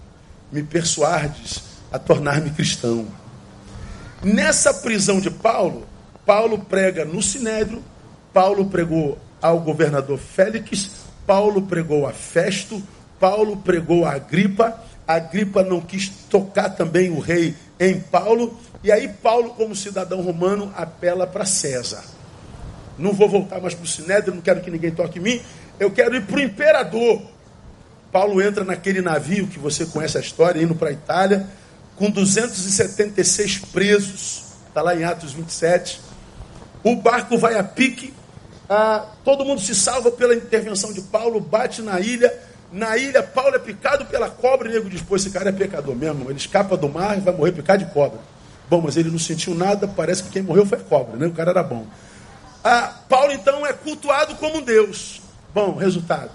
[0.52, 3.08] me persuardes a tornar-me cristão.
[4.24, 5.88] Nessa prisão de Paulo,
[6.25, 7.83] Paulo prega no Sinédrio,
[8.33, 10.89] Paulo pregou ao governador Félix,
[11.25, 12.81] Paulo pregou a Festo,
[13.19, 19.07] Paulo pregou a Agripa, Agripa não quis tocar também o rei em Paulo, e aí
[19.07, 22.03] Paulo, como cidadão romano, apela para César.
[22.97, 25.41] Não vou voltar mais para o Sinédrio, não quero que ninguém toque em mim,
[25.79, 27.21] eu quero ir para o imperador.
[28.11, 31.45] Paulo entra naquele navio que você conhece a história, indo para a Itália,
[31.95, 36.04] com 276 presos, está lá em Atos 27.
[36.86, 38.13] O barco vai a pique,
[38.69, 42.32] ah, todo mundo se salva pela intervenção de Paulo, bate na ilha.
[42.71, 45.52] Na ilha, Paulo é picado pela cobra, e o nego diz: Pô, esse cara é
[45.52, 48.19] pecador mesmo, ele escapa do mar e vai morrer picado de cobra.
[48.69, 51.28] Bom, mas ele não sentiu nada, parece que quem morreu foi cobra, né?
[51.28, 51.86] O cara era bom.
[52.63, 55.21] Ah, Paulo então é cultuado como Deus.
[55.54, 56.32] Bom, resultado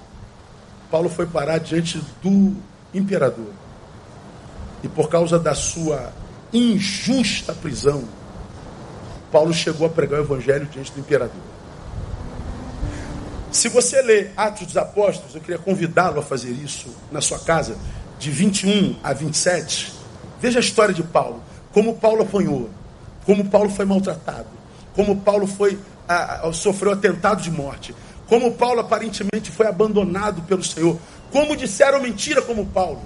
[0.91, 2.57] Paulo foi parar diante do
[2.93, 3.53] imperador.
[4.83, 6.13] E por causa da sua
[6.53, 8.05] injusta prisão,
[9.31, 11.43] Paulo chegou a pregar o evangelho diante do imperador.
[13.51, 17.77] Se você ler Atos dos Apóstolos, eu queria convidá-lo a fazer isso na sua casa,
[18.19, 19.93] de 21 a 27.
[20.41, 22.71] Veja a história de Paulo, como Paulo apanhou,
[23.25, 24.49] como Paulo foi maltratado,
[24.95, 27.95] como Paulo foi a, a, sofreu atentado de morte,
[28.29, 30.97] como Paulo aparentemente foi abandonado pelo Senhor.
[31.33, 33.03] Como disseram mentira como Paulo.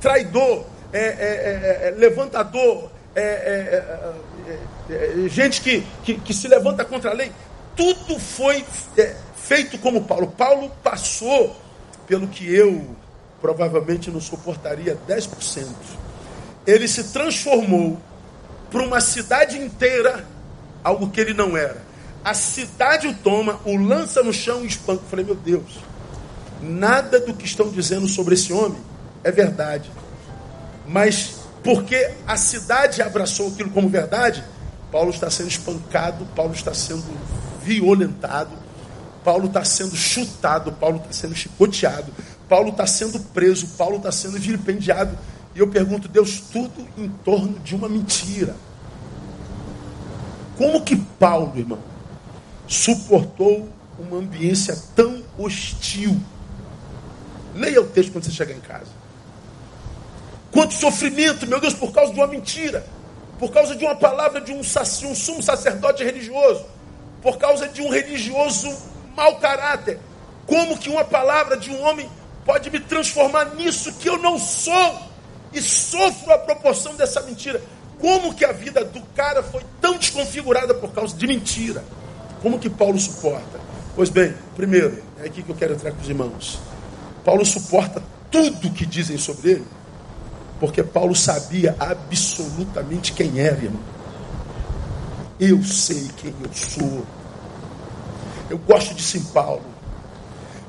[0.00, 4.58] Traidor, é, é, é, é levantador, é, é,
[5.28, 7.32] gente que, que, que se levanta contra a lei.
[7.76, 8.64] tudo foi
[8.96, 10.28] é, feito como Paulo.
[10.28, 11.56] Paulo passou
[12.06, 12.96] pelo que eu
[13.40, 15.66] provavelmente não suportaria 10%.
[16.66, 17.98] Ele se transformou
[18.70, 20.24] para uma cidade inteira
[20.82, 21.82] algo que ele não era.
[22.24, 25.02] A cidade o toma, o lança no chão e espanca.
[25.04, 25.78] Eu falei, meu Deus,
[26.60, 28.80] nada do que estão dizendo sobre esse homem
[29.22, 29.90] é verdade.
[30.86, 34.44] Mas porque a cidade abraçou aquilo como verdade,
[34.90, 37.04] Paulo está sendo espancado, Paulo está sendo
[37.62, 38.50] violentado,
[39.22, 42.12] Paulo está sendo chutado, Paulo está sendo chicoteado,
[42.48, 45.18] Paulo está sendo preso, Paulo está sendo vilipendiado.
[45.54, 48.56] E eu pergunto, Deus, tudo em torno de uma mentira.
[50.56, 51.78] Como que Paulo, irmão,
[52.66, 56.18] suportou uma ambiência tão hostil?
[57.54, 58.90] Leia o texto quando você chegar em casa.
[60.50, 62.86] Quanto sofrimento, meu Deus, por causa de uma mentira,
[63.38, 66.64] por causa de uma palavra de um, um sumo sacerdote religioso,
[67.22, 68.74] por causa de um religioso
[69.14, 69.98] mau caráter.
[70.46, 72.08] Como que uma palavra de um homem
[72.44, 75.02] pode me transformar nisso que eu não sou
[75.52, 77.60] e sofro a proporção dessa mentira?
[78.00, 81.84] Como que a vida do cara foi tão desconfigurada por causa de mentira?
[82.42, 83.60] Como que Paulo suporta?
[83.94, 86.60] Pois bem, primeiro, é aqui que eu quero entrar com os irmãos.
[87.24, 89.64] Paulo suporta tudo que dizem sobre ele,
[90.58, 93.82] porque Paulo sabia absolutamente quem era, irmão.
[95.38, 97.06] Eu sei quem eu sou.
[98.50, 99.62] Eu gosto de São Paulo.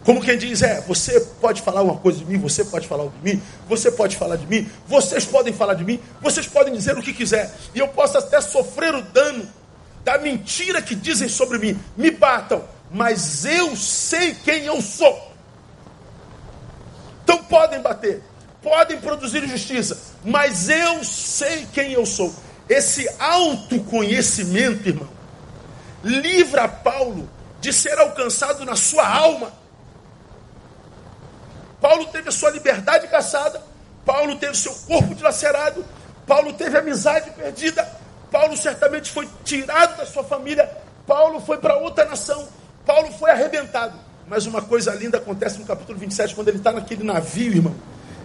[0.03, 3.35] Como quem diz, é, você pode falar uma coisa de mim, você pode falar de
[3.35, 7.01] mim, você pode falar de mim, vocês podem falar de mim, vocês podem dizer o
[7.01, 9.47] que quiser, e eu posso até sofrer o dano
[10.03, 11.79] da mentira que dizem sobre mim.
[11.97, 15.31] Me batam, mas eu sei quem eu sou.
[17.23, 18.23] Então podem bater,
[18.61, 22.33] podem produzir justiça, mas eu sei quem eu sou.
[22.67, 25.09] Esse autoconhecimento, irmão,
[26.03, 29.51] livra Paulo de ser alcançado na sua alma.
[31.81, 33.61] Paulo teve a sua liberdade caçada,
[34.05, 35.83] Paulo teve seu corpo dilacerado,
[36.27, 37.89] Paulo teve amizade perdida,
[38.31, 40.69] Paulo certamente foi tirado da sua família,
[41.07, 42.47] Paulo foi para outra nação,
[42.85, 43.97] Paulo foi arrebentado.
[44.27, 47.75] Mas uma coisa linda acontece no capítulo 27, quando ele está naquele navio, irmão,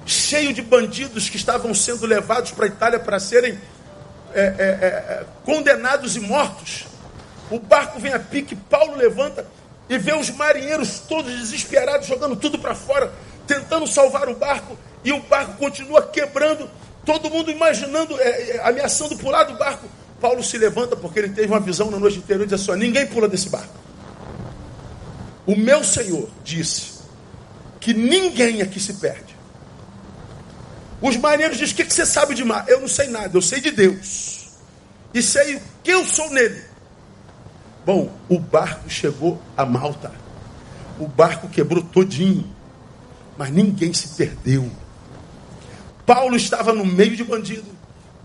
[0.06, 3.58] cheio de bandidos que estavam sendo levados para a Itália para serem
[4.34, 6.86] é, é, é, condenados e mortos.
[7.50, 9.46] O barco vem a pique, Paulo levanta
[9.88, 13.12] e vê os marinheiros todos desesperados, jogando tudo para fora,
[13.46, 16.68] tentando salvar o barco, e o barco continua quebrando,
[17.04, 19.86] todo mundo imaginando, é, é, ameaçando pular do barco.
[20.20, 23.06] Paulo se levanta porque ele teve uma visão na noite inteira e diz assim: ninguém
[23.06, 23.74] pula desse barco.
[25.46, 26.94] O meu Senhor disse
[27.78, 29.33] que ninguém aqui se perde.
[31.04, 32.64] Os marinheiros dizem: O que, que você sabe de mar?
[32.66, 34.48] Eu não sei nada, eu sei de Deus.
[35.12, 36.64] E sei o que eu sou nele.
[37.84, 40.10] Bom, o barco chegou a Malta.
[40.98, 42.50] O barco quebrou todinho.
[43.36, 44.70] Mas ninguém se perdeu.
[46.06, 47.70] Paulo estava no meio de bandido.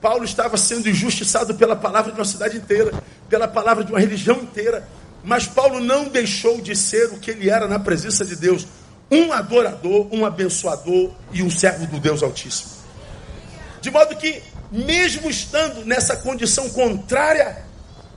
[0.02, 2.94] Paulo estava sendo injustiçado pela palavra de uma cidade inteira,
[3.28, 4.88] pela palavra de uma religião inteira.
[5.22, 8.66] Mas Paulo não deixou de ser o que ele era na presença de Deus:
[9.12, 12.72] um adorador, um abençoador e um servo do Deus Altíssimo.
[13.82, 14.42] De modo que,
[14.72, 17.70] mesmo estando nessa condição contrária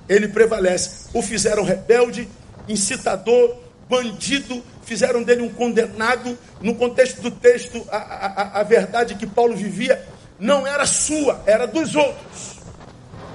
[0.09, 1.09] ele prevalece.
[1.13, 2.29] O fizeram rebelde,
[2.69, 3.57] incitador,
[3.89, 6.39] bandido, fizeram dele um condenado.
[6.61, 10.05] No contexto do texto, a, a, a verdade que Paulo vivia
[10.39, 12.61] não era sua, era dos outros.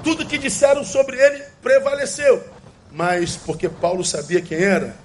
[0.03, 2.43] Tudo que disseram sobre ele prevaleceu.
[2.91, 4.95] Mas porque Paulo sabia quem era,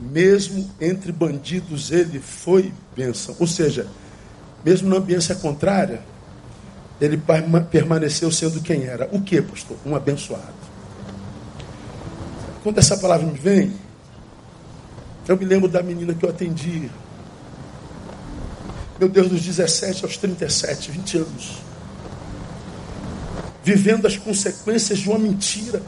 [0.00, 3.36] mesmo entre bandidos ele foi bênção.
[3.38, 3.86] Ou seja,
[4.64, 6.02] mesmo na ambiência contrária,
[7.00, 7.20] ele
[7.70, 9.08] permaneceu sendo quem era.
[9.12, 9.76] O que, pastor?
[9.84, 10.70] Um abençoado.
[12.62, 13.72] Quando essa palavra me vem,
[15.26, 16.90] eu me lembro da menina que eu atendi.
[18.98, 21.58] Meu Deus, dos 17 aos 37, 20 anos.
[23.62, 25.82] Vivendo as consequências de uma mentira,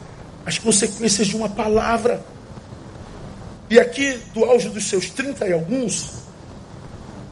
[0.45, 2.25] as consequências de uma palavra.
[3.73, 6.11] E aqui, do auge dos seus 30 e alguns,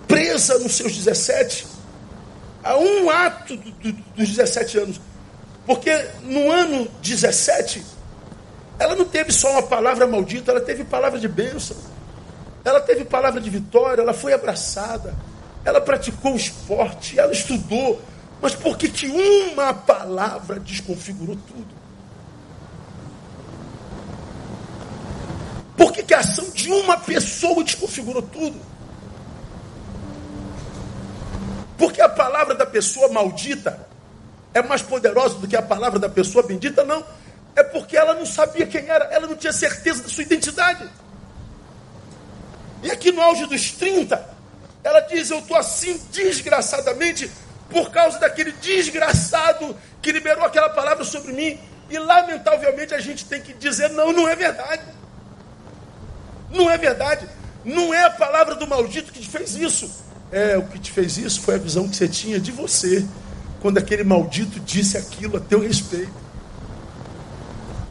[0.08, 1.68] presa nos seus 17,
[2.64, 5.02] a um ato do, do, dos 17 anos.
[5.68, 7.86] Porque no ano 17,
[8.80, 11.78] ela não teve só uma palavra maldita, ela teve palavra de bênção.
[12.66, 15.14] Ela teve palavra de vitória, ela foi abraçada.
[15.64, 18.02] Ela praticou esporte, ela estudou.
[18.42, 21.81] Mas por que, que uma palavra desconfigurou tudo?
[25.76, 28.60] Por que, que a ação de uma pessoa desconfigurou tudo?
[31.78, 33.88] Porque a palavra da pessoa maldita
[34.54, 36.84] é mais poderosa do que a palavra da pessoa bendita?
[36.84, 37.04] Não.
[37.56, 40.88] é porque ela não sabia quem era, ela não tinha certeza da sua identidade.
[42.84, 44.30] E aqui no auge dos 30,
[44.84, 47.32] ela diz: Eu estou assim desgraçadamente
[47.70, 51.60] por causa daquele desgraçado que liberou aquela palavra sobre mim.
[51.90, 54.84] E lamentavelmente a gente tem que dizer: Não, não é verdade.
[56.52, 57.28] Não é verdade.
[57.64, 59.90] Não é a palavra do maldito que te fez isso.
[60.32, 63.06] É, o que te fez isso foi a visão que você tinha de você,
[63.62, 66.14] quando aquele maldito disse aquilo a teu respeito.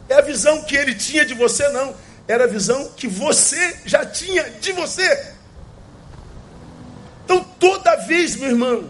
[0.09, 1.95] É a visão que ele tinha de você, não.
[2.27, 5.33] Era a visão que você já tinha de você.
[7.23, 8.89] Então, toda vez, meu irmão,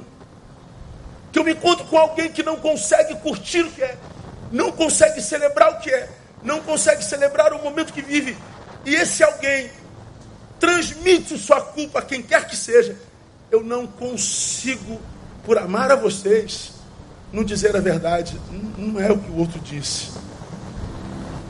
[1.32, 3.98] que eu me encontro com alguém que não consegue curtir o que é,
[4.52, 6.10] não consegue celebrar o que é,
[6.44, 8.36] não consegue celebrar o momento que vive,
[8.86, 9.70] e esse alguém
[10.60, 12.96] transmite sua culpa a quem quer que seja,
[13.50, 15.00] eu não consigo,
[15.44, 16.72] por amar a vocês,
[17.32, 18.40] não dizer a verdade.
[18.78, 20.10] Não é o que o outro disse.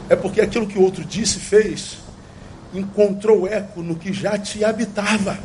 [0.09, 1.97] É porque aquilo que o outro disse, fez,
[2.73, 5.37] encontrou eco no que já te habitava.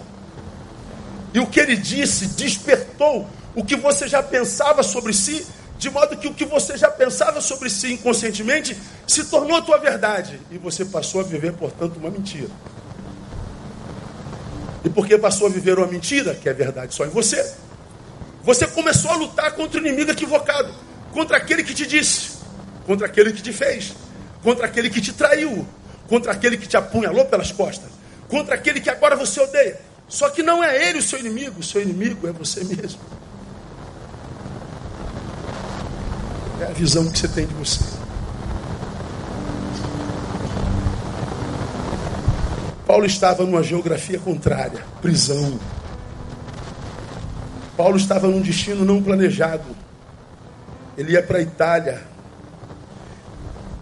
[1.33, 5.47] E o que ele disse despertou o que você já pensava sobre si,
[5.79, 9.79] de modo que o que você já pensava sobre si inconscientemente se tornou a tua
[9.79, 10.41] verdade.
[10.51, 12.49] E você passou a viver, portanto, uma mentira.
[14.85, 17.55] E porque passou a viver uma mentira, que é verdade só em você,
[18.43, 20.73] você começou a lutar contra o inimigo equivocado,
[21.13, 22.39] contra aquele que te disse,
[22.87, 23.93] contra aquele que te fez,
[24.43, 25.67] contra aquele que te traiu,
[26.07, 27.91] contra aquele que te apunhalou pelas costas,
[28.29, 29.81] contra aquele que agora você odeia.
[30.09, 33.01] Só que não é ele o seu inimigo, o seu inimigo é você mesmo.
[36.61, 37.85] É a visão que você tem de você.
[42.87, 45.59] Paulo estava numa geografia contrária, prisão.
[47.77, 49.65] Paulo estava num destino não planejado.
[50.97, 52.03] Ele ia para a Itália.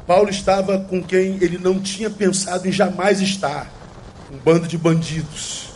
[0.06, 3.70] Paulo estava com quem ele não tinha pensado em jamais estar
[4.32, 5.68] um bando de bandidos.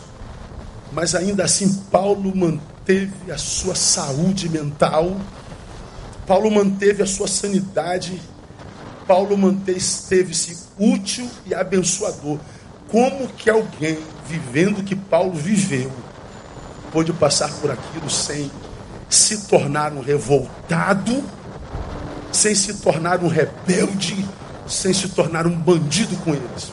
[0.91, 5.15] Mas ainda assim, Paulo manteve a sua saúde mental,
[6.29, 8.21] Paulo manteve a sua sanidade,
[9.07, 12.37] Paulo manteve-se útil e abençoador.
[12.87, 15.91] Como que alguém vivendo o que Paulo viveu
[16.91, 18.51] pôde passar por aquilo sem
[19.09, 21.23] se tornar um revoltado,
[22.31, 24.23] sem se tornar um rebelde,
[24.67, 26.71] sem se tornar um bandido com eles?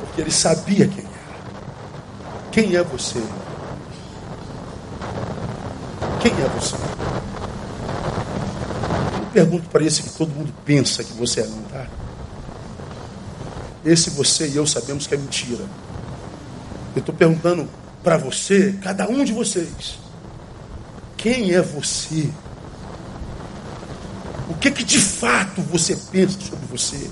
[0.00, 2.50] Porque ele sabia quem era.
[2.50, 3.22] Quem é você?
[6.20, 7.17] Quem é você?
[9.38, 11.86] Pergunto para esse que todo mundo pensa que você é, não tá?
[13.84, 15.64] Esse você e eu sabemos que é mentira.
[16.96, 17.70] Eu estou perguntando
[18.02, 19.96] para você, cada um de vocês,
[21.16, 22.28] quem é você?
[24.50, 27.08] O que que de fato você pensa sobre você?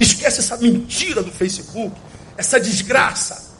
[0.00, 1.94] Esquece essa mentira do Facebook,
[2.36, 3.54] essa desgraça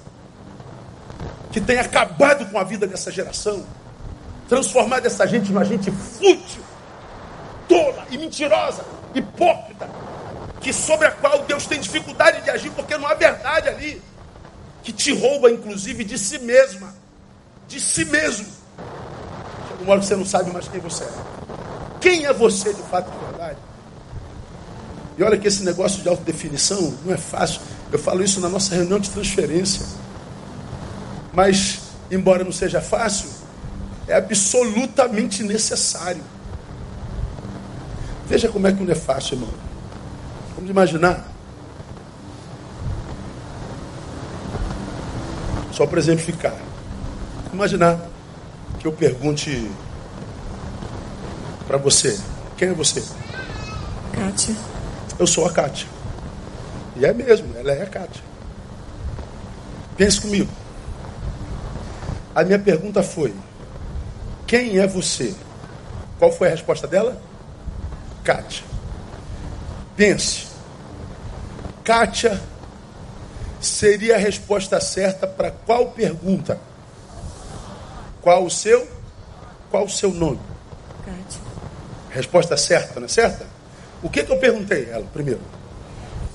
[1.52, 3.64] que tem acabado com a vida dessa geração,
[4.48, 6.62] transformado essa gente numa gente fútil,
[7.68, 8.84] tola e mentirosa,
[9.14, 9.88] hipócrita,
[10.60, 14.02] que sobre a qual Deus tem dificuldade de agir porque não há verdade ali,
[14.82, 16.94] que te rouba inclusive de si mesma,
[17.68, 18.46] de si mesmo.
[19.68, 21.10] Chega uma hora que você não sabe mais quem você é.
[22.00, 23.58] Quem é você de fato de verdade?
[25.18, 27.60] E olha que esse negócio de autodefinição não é fácil.
[27.90, 29.84] Eu falo isso na nossa reunião de transferência.
[31.32, 31.80] Mas,
[32.10, 33.30] embora não seja fácil,
[34.08, 36.22] é absolutamente necessário.
[38.26, 39.50] Veja como é que não é fácil, irmão.
[40.54, 41.26] Vamos imaginar.
[45.72, 46.56] Só para exemplificar.
[47.52, 48.00] Imaginar
[48.78, 49.70] que eu pergunte
[51.66, 52.18] para você:
[52.56, 53.04] quem é você?
[54.12, 54.54] Kátia.
[55.18, 55.88] Eu sou a Kátia.
[56.96, 58.22] E é mesmo, ela é a Kátia.
[59.96, 60.50] Pense comigo.
[62.34, 63.34] A minha pergunta foi:
[64.46, 65.34] quem é você?
[66.18, 67.20] Qual foi a resposta dela?
[68.24, 68.64] Kátia.
[69.96, 70.46] Pense.
[71.84, 72.40] Kátia
[73.60, 76.58] seria a resposta certa para qual pergunta?
[78.20, 78.86] Qual o seu?
[79.70, 80.40] Qual o seu nome?
[81.04, 81.40] Kátia.
[82.10, 83.46] Resposta certa, não é certa?
[84.02, 85.40] O que, que eu perguntei ela primeiro?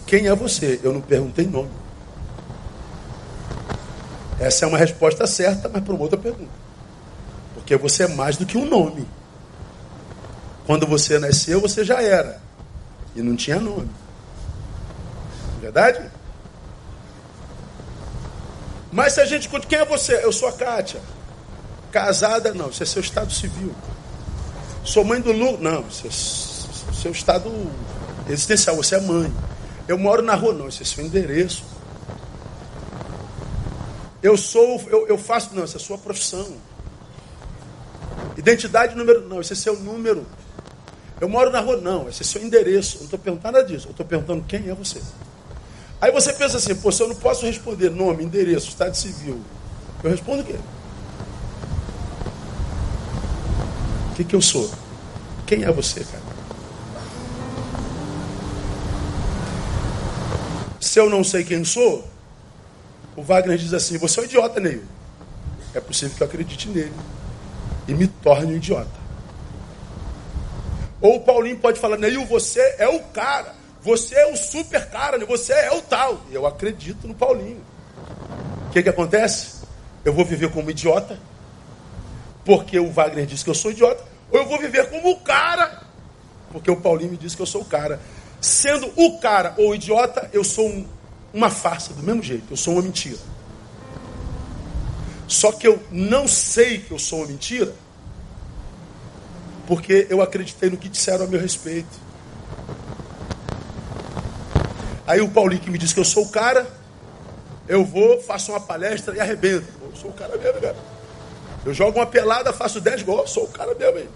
[0.05, 0.79] Quem é você?
[0.83, 1.71] Eu não perguntei nome.
[4.39, 6.60] Essa é uma resposta certa, mas para uma outra pergunta.
[7.71, 9.07] Porque você é mais do que um nome.
[10.65, 12.41] Quando você nasceu, você já era.
[13.15, 13.89] E não tinha nome.
[15.61, 16.11] Verdade?
[18.91, 20.21] Mas se a gente quem é você?
[20.21, 20.99] Eu sou a Kátia.
[21.93, 22.53] Casada?
[22.53, 23.73] Não, isso é seu estado civil.
[24.83, 25.57] Sou mãe do Lu?
[25.57, 27.49] Não, isso é seu estado
[28.27, 29.33] existencial, você é mãe.
[29.87, 31.63] Eu moro na rua, não, esse é seu endereço.
[34.21, 36.57] Eu sou, eu, eu faço, não, essa é sua profissão.
[38.41, 40.25] Identidade número, não, esse é seu número.
[41.19, 42.95] Eu moro na rua, não, esse é seu endereço.
[42.95, 44.99] Eu não estou perguntando nada disso, eu estou perguntando quem é você.
[46.01, 49.39] Aí você pensa assim, pô, se eu não posso responder nome, endereço, estado civil,
[50.03, 50.55] eu respondo o quê?
[54.09, 54.71] O que, que eu sou?
[55.45, 56.23] Quem é você, cara?
[60.79, 62.07] Se eu não sei quem sou,
[63.15, 64.83] o Wagner diz assim: Você é um idiota, Neil.
[65.75, 66.91] É possível que eu acredite nele
[67.91, 69.01] e me torne um idiota.
[71.01, 73.53] Ou o Paulinho pode falar: Neil, você é o cara.
[73.81, 75.25] Você é o super cara, né?
[75.25, 76.21] você é o tal.
[76.31, 77.61] Eu acredito no Paulinho.
[78.67, 79.61] O que, que acontece?
[80.05, 81.19] Eu vou viver como idiota,
[82.45, 85.81] porque o Wagner disse que eu sou idiota, ou eu vou viver como o cara,
[86.51, 87.99] porque o Paulinho me disse que eu sou o cara.
[88.39, 90.87] Sendo o cara ou o idiota, eu sou um,
[91.33, 93.17] uma farsa, do mesmo jeito, eu sou uma mentira.
[95.31, 97.73] Só que eu não sei que eu sou uma mentira,
[99.65, 101.87] porque eu acreditei no que disseram a meu respeito.
[105.07, 106.67] Aí o Paulinho que me disse que eu sou o cara,
[107.65, 109.67] eu vou, faço uma palestra e arrebento.
[109.81, 110.75] Eu sou o cara mesmo, cara.
[111.65, 113.99] Eu jogo uma pelada, faço 10 gols, sou o cara mesmo.
[113.99, 114.09] Hein?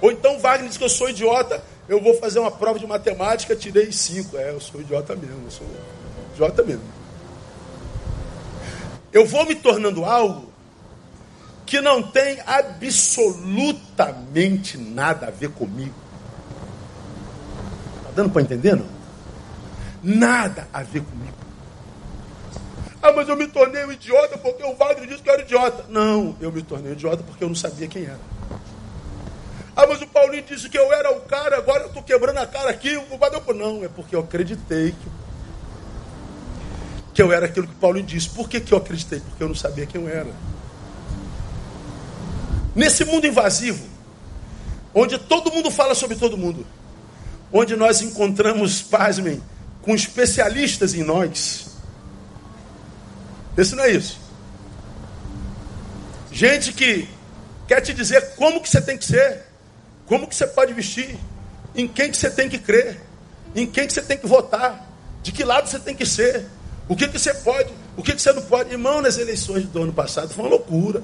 [0.00, 3.54] Ou então Wagner diz que eu sou idiota, eu vou fazer uma prova de matemática,
[3.54, 4.34] tirei 5.
[4.38, 5.66] É, eu sou idiota mesmo, eu sou
[6.32, 7.03] idiota mesmo.
[9.14, 10.52] Eu vou me tornando algo
[11.64, 15.94] que não tem absolutamente nada a ver comigo.
[17.98, 18.88] Está dando para entender, não?
[20.02, 21.32] Nada a ver comigo.
[23.00, 25.84] Ah, mas eu me tornei um idiota porque o Wagner disse que eu era idiota.
[25.88, 28.18] Não, eu me tornei um idiota porque eu não sabia quem era.
[29.76, 32.46] Ah, mas o Paulinho disse que eu era o cara, agora eu estou quebrando a
[32.46, 32.96] cara aqui.
[32.96, 35.08] O Wagner não, é porque eu acreditei que,
[37.14, 38.28] que eu era aquilo que o Paulinho disse.
[38.28, 39.20] Por que, que eu acreditei?
[39.20, 40.30] Porque eu não sabia quem eu era.
[42.74, 43.86] Nesse mundo invasivo,
[44.92, 46.66] onde todo mundo fala sobre todo mundo,
[47.52, 49.40] onde nós encontramos, pasmem,
[49.80, 51.68] com especialistas em nós.
[53.56, 54.18] Esse não é isso.
[56.32, 57.08] Gente que
[57.68, 59.44] quer te dizer como que você tem que ser,
[60.06, 61.16] como que você pode vestir,
[61.76, 63.00] em quem que você tem que crer,
[63.54, 64.84] em quem que você tem que votar,
[65.22, 66.44] de que lado você tem que ser,
[66.88, 68.70] o que que você pode, o que que você não pode.
[68.70, 71.02] Irmão, nas eleições do ano passado foi uma loucura.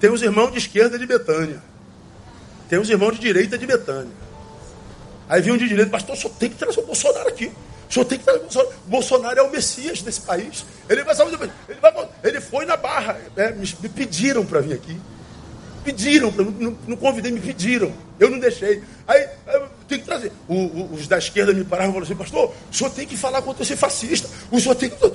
[0.00, 1.62] Tem os irmãos de esquerda de Betânia.
[2.68, 4.12] Tem os irmãos de direita de Betânia.
[5.28, 7.52] Aí vinha um de direita, pastor, só tem que trazer o Bolsonaro aqui.
[7.88, 8.74] O senhor tem que trazer Bolsonaro.
[8.86, 10.64] Bolsonaro é o Messias desse país.
[10.88, 13.18] Ele vai, ele, vai, ele foi na barra.
[13.36, 14.98] É, me, me, pediram para vir aqui.
[15.84, 17.92] Pediram, não, não, convidei, me pediram.
[18.18, 18.82] Eu não deixei.
[19.06, 19.28] Aí,
[19.92, 20.32] tem que trazer.
[20.48, 23.16] O, o, os da esquerda me pararam e falaram assim, pastor, o senhor tem que
[23.16, 24.28] falar contra esse fascista.
[24.50, 24.96] O senhor tem que.
[25.04, 25.10] Eu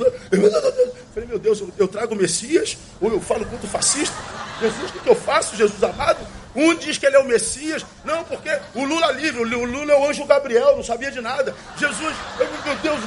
[1.14, 4.16] falei, meu Deus, eu, eu trago o Messias, ou eu falo contra o fascista.
[4.62, 6.26] Jesus, o que eu faço, Jesus amado?
[6.56, 7.86] Um diz que ele é o Messias.
[8.06, 11.22] Não, porque o Lula é livre, o Lula é o anjo Gabriel, não sabia de
[11.22, 11.56] nada.
[11.78, 12.16] Jesus,
[12.66, 13.00] meu Deus.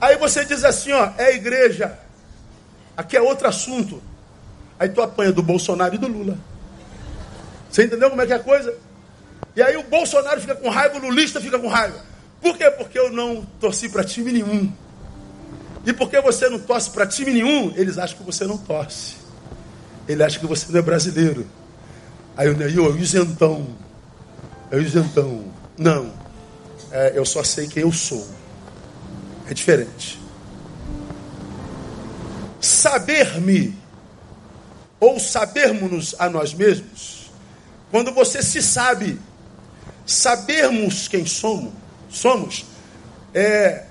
[0.00, 1.98] Aí você diz assim, ó, é igreja.
[2.96, 4.02] Aqui é outro assunto.
[4.78, 6.36] Aí tu apanha do Bolsonaro e do Lula.
[7.72, 8.74] Você entendeu como é que é a coisa?
[9.56, 11.96] E aí o Bolsonaro fica com raiva, o lulista fica com raiva.
[12.42, 12.70] Por quê?
[12.70, 14.70] Porque eu não torci para time nenhum.
[15.86, 19.16] E porque você não torce para time nenhum, eles acham que você não torce.
[20.06, 21.46] Ele acha que você não é brasileiro.
[22.36, 23.66] Aí Neil, o isentão.
[24.70, 25.44] O isentão.
[25.78, 26.12] Não.
[26.90, 28.26] É, eu só sei quem eu sou.
[29.48, 30.20] É diferente.
[32.60, 33.74] Saber-me,
[35.00, 37.21] ou sabermos-nos a nós mesmos,
[37.92, 39.20] quando você se sabe,
[40.06, 41.72] sabermos quem somos,
[42.08, 42.64] somos,
[43.34, 43.84] é,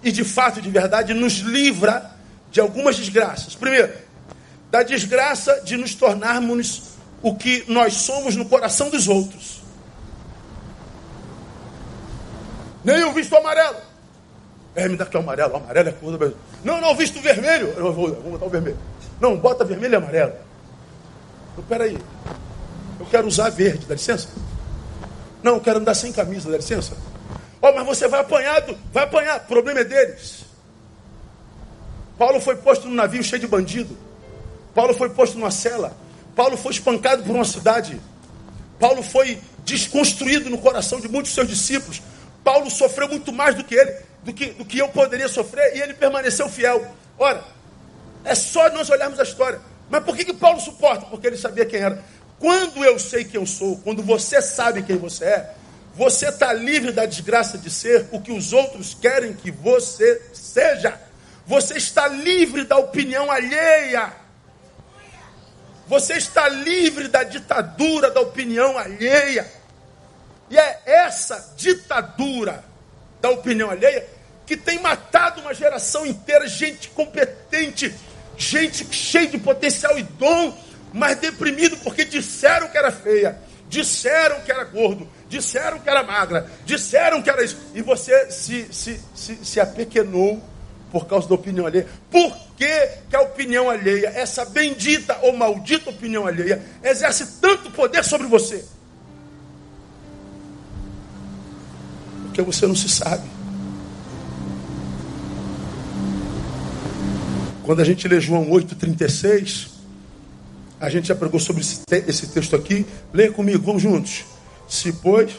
[0.00, 2.08] e de fato, de verdade, nos livra
[2.52, 3.56] de algumas desgraças.
[3.56, 3.92] Primeiro,
[4.70, 6.82] da desgraça de nos tornarmos
[7.20, 9.60] o que nós somos no coração dos outros.
[12.84, 13.78] Nem o visto amarelo.
[14.76, 17.74] É, me dá aqui o amarelo, o amarelo é cor do Não, não, visto vermelho.
[17.76, 18.78] Eu vou, eu vou botar o vermelho.
[19.20, 20.34] Não, bota vermelho e amarelo.
[21.52, 21.98] Então, peraí.
[22.98, 24.28] Eu quero usar verde, dá licença?
[25.42, 26.96] Não, eu quero andar sem camisa, dá licença?
[27.60, 29.38] Oh, mas você vai apanhar, vai apanhar.
[29.38, 30.44] O problema é deles.
[32.16, 33.96] Paulo foi posto num navio cheio de bandido.
[34.74, 35.96] Paulo foi posto numa cela.
[36.34, 38.00] Paulo foi espancado por uma cidade.
[38.78, 42.02] Paulo foi desconstruído no coração de muitos seus discípulos.
[42.42, 43.92] Paulo sofreu muito mais do que ele,
[44.22, 46.86] do que, do que eu poderia sofrer, e ele permaneceu fiel.
[47.18, 47.42] Ora,
[48.24, 49.60] é só nós olharmos a história.
[49.90, 51.06] Mas por que, que Paulo suporta?
[51.06, 52.02] Porque ele sabia quem era.
[52.38, 55.54] Quando eu sei quem eu sou, quando você sabe quem você é,
[55.94, 61.00] você está livre da desgraça de ser o que os outros querem que você seja.
[61.44, 64.12] Você está livre da opinião alheia.
[65.88, 69.50] Você está livre da ditadura da opinião alheia.
[70.48, 72.64] E é essa ditadura
[73.20, 74.06] da opinião alheia
[74.46, 77.94] que tem matado uma geração inteira, gente competente,
[78.36, 80.56] gente cheia de potencial e dom,
[80.92, 86.50] mas deprimido porque disseram que era feia, disseram que era gordo, disseram que era magra,
[86.64, 87.58] disseram que era isso.
[87.74, 90.42] E você se, se, se, se apequenou
[90.90, 91.86] por causa da opinião alheia.
[92.10, 98.02] Por que, que a opinião alheia, essa bendita ou maldita opinião alheia, exerce tanto poder
[98.04, 98.64] sobre você?
[102.24, 103.28] Porque você não se sabe.
[107.64, 109.77] Quando a gente lê João 8,36,
[110.80, 112.86] a gente já pregou sobre esse, esse texto aqui.
[113.12, 114.24] Leia comigo, vamos juntos.
[114.68, 115.32] Se pois.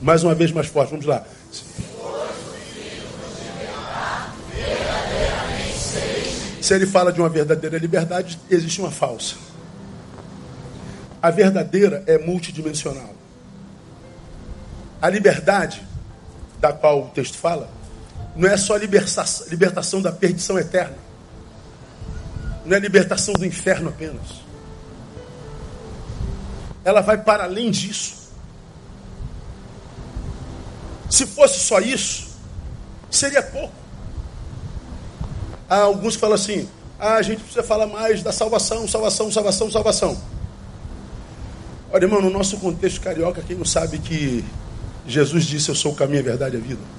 [0.00, 1.24] Mais uma vez mais forte, vamos lá.
[6.60, 9.36] Se ele fala de uma verdadeira liberdade, existe uma falsa.
[11.22, 13.14] A verdadeira é multidimensional.
[15.00, 15.82] A liberdade,
[16.60, 17.70] da qual o texto fala,
[18.38, 20.96] não é só libertação, libertação da perdição eterna.
[22.64, 24.48] Não é libertação do inferno apenas
[26.88, 28.16] ela vai para além disso.
[31.10, 32.28] Se fosse só isso,
[33.10, 33.74] seria pouco.
[35.68, 36.66] Há alguns falam assim:
[36.98, 40.18] ah, a gente precisa falar mais da salvação, salvação, salvação, salvação.
[41.92, 44.42] Olha, irmão, no nosso contexto carioca, quem não sabe que
[45.06, 46.97] Jesus disse: Eu sou o caminho, a verdade e a vida?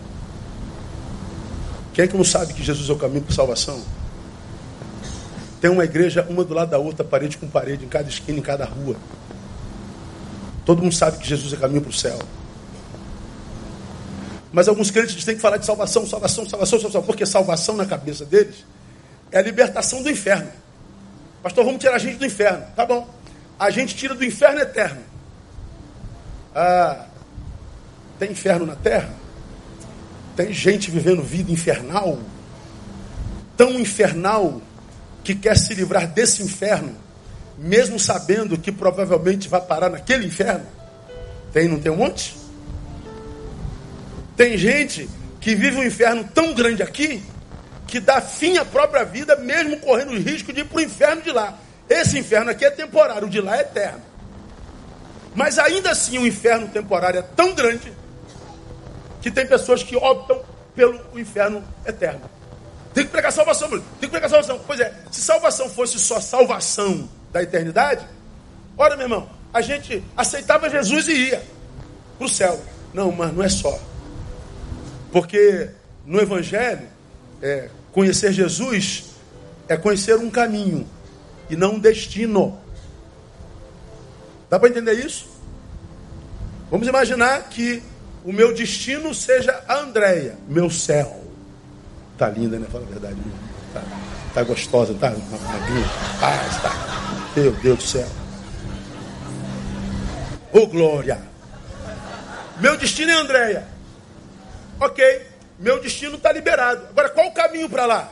[1.99, 3.83] Quem é que não sabe que Jesus é o caminho para salvação?
[5.59, 8.41] Tem uma igreja, uma do lado da outra, parede com parede, em cada esquina, em
[8.41, 8.95] cada rua.
[10.65, 12.17] Todo mundo sabe que Jesus é caminho para o céu.
[14.49, 18.23] Mas alguns crentes têm que falar de salvação, salvação, salvação, salvação, porque salvação na cabeça
[18.23, 18.65] deles
[19.29, 20.49] é a libertação do inferno.
[21.43, 22.65] Pastor, vamos tirar a gente do inferno.
[22.77, 23.13] Tá bom.
[23.59, 25.01] A gente tira do inferno eterno.
[26.55, 27.07] Ah,
[28.17, 29.18] tem inferno na terra?
[30.39, 32.17] Tem gente vivendo vida infernal?
[33.57, 34.61] Tão infernal
[35.21, 36.95] que quer se livrar desse inferno
[37.57, 40.65] mesmo sabendo que provavelmente vai parar naquele inferno?
[41.51, 42.37] Tem, não tem um monte?
[44.37, 45.09] Tem gente
[45.41, 47.21] que vive um inferno tão grande aqui
[47.85, 51.21] que dá fim à própria vida, mesmo correndo o risco de ir para o inferno
[51.21, 51.59] de lá.
[51.89, 54.03] Esse inferno aqui é temporário, o de lá é eterno.
[55.35, 57.91] Mas ainda assim, o inferno temporário é tão grande
[59.21, 60.41] que tem pessoas que optam
[60.75, 62.21] pelo inferno eterno.
[62.93, 64.59] Tem que pregar salvação, tem que pregar salvação.
[64.65, 68.05] Pois é, se salvação fosse só salvação da eternidade,
[68.77, 71.43] ora, meu irmão, a gente aceitava Jesus e ia
[72.17, 72.59] para o céu.
[72.93, 73.79] Não, mas não é só.
[75.11, 75.69] Porque
[76.05, 76.87] no Evangelho,
[77.41, 79.05] é, conhecer Jesus
[79.67, 80.87] é conhecer um caminho
[81.49, 82.59] e não um destino.
[84.49, 85.27] Dá para entender isso?
[86.71, 87.83] Vamos imaginar que
[88.23, 91.23] o meu destino seja a Andréia, meu céu.
[92.17, 92.67] Tá linda, né?
[92.71, 93.17] Fala a verdade.
[93.73, 93.81] Tá,
[94.33, 95.95] tá gostosa, tá magnífica.
[96.21, 97.31] Ah, está.
[97.35, 98.07] Meu Deus do céu.
[100.51, 101.19] Ô glória.
[102.59, 103.67] Meu destino é Andréia.
[104.79, 105.27] Ok.
[105.57, 106.87] Meu destino está liberado.
[106.89, 108.11] Agora, qual o caminho para lá?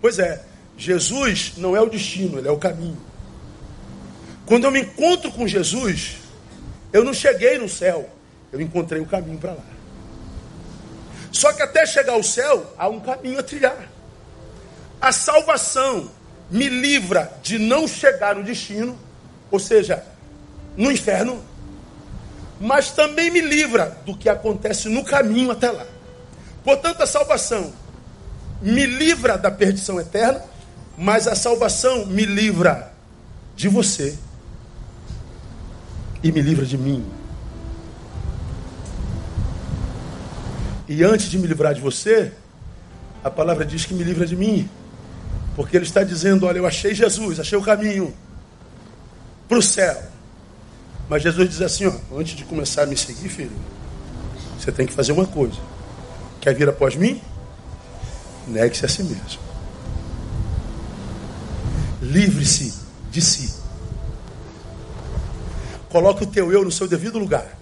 [0.00, 0.42] Pois é,
[0.76, 2.98] Jesus não é o destino, ele é o caminho.
[4.44, 6.16] Quando eu me encontro com Jesus,
[6.92, 8.10] eu não cheguei no céu,
[8.52, 9.64] eu encontrei o caminho para lá.
[11.32, 13.88] Só que até chegar ao céu, há um caminho a trilhar.
[15.00, 16.10] A salvação
[16.50, 18.98] me livra de não chegar no destino,
[19.50, 20.04] ou seja,
[20.76, 21.42] no inferno,
[22.60, 25.86] mas também me livra do que acontece no caminho até lá.
[26.62, 27.72] Portanto, a salvação
[28.60, 30.42] me livra da perdição eterna,
[30.96, 32.92] mas a salvação me livra
[33.56, 34.16] de você
[36.22, 37.04] e me livra de mim.
[40.94, 42.30] E antes de me livrar de você,
[43.24, 44.68] a palavra diz que me livra de mim.
[45.56, 48.12] Porque ele está dizendo: Olha, eu achei Jesus, achei o caminho
[49.48, 50.02] para o céu.
[51.08, 53.56] Mas Jesus diz assim: ó, Antes de começar a me seguir, filho,
[54.58, 55.58] você tem que fazer uma coisa.
[56.42, 57.22] Quer vir após mim?
[58.46, 59.40] Negue-se a si mesmo.
[62.02, 62.74] Livre-se
[63.10, 63.54] de si.
[65.88, 67.58] Coloque o teu eu no seu devido lugar.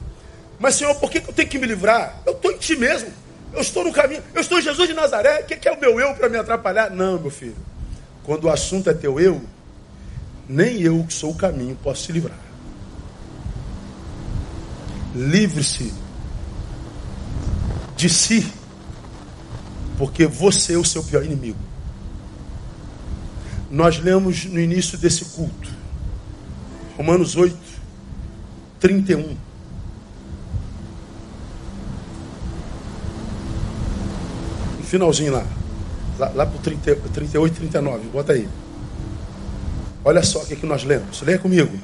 [0.59, 2.21] Mas, Senhor, por que eu tenho que me livrar?
[2.27, 3.20] Eu estou em ti mesmo.
[3.53, 4.23] Eu estou no caminho.
[4.35, 5.41] Eu estou em Jesus de Nazaré.
[5.41, 6.91] O que é o meu eu para me atrapalhar?
[6.91, 7.57] Não, meu filho.
[8.23, 9.43] Quando o assunto é teu eu,
[10.49, 12.39] nem eu que sou o caminho posso te livrar.
[15.15, 15.93] Livre-se
[17.97, 18.53] de si,
[19.99, 21.59] porque você é o seu pior inimigo.
[23.71, 25.71] Nós lemos no início desse culto,
[26.97, 27.57] Romanos 8,
[28.81, 29.37] 31.
[34.91, 35.47] Finalzinho lá,
[36.19, 38.49] lá, lá para o 38, 39, bota aí.
[40.05, 41.23] Olha só o que, é que nós lemos.
[41.23, 41.79] Leia comigo.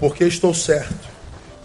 [0.00, 1.08] Porque estou certo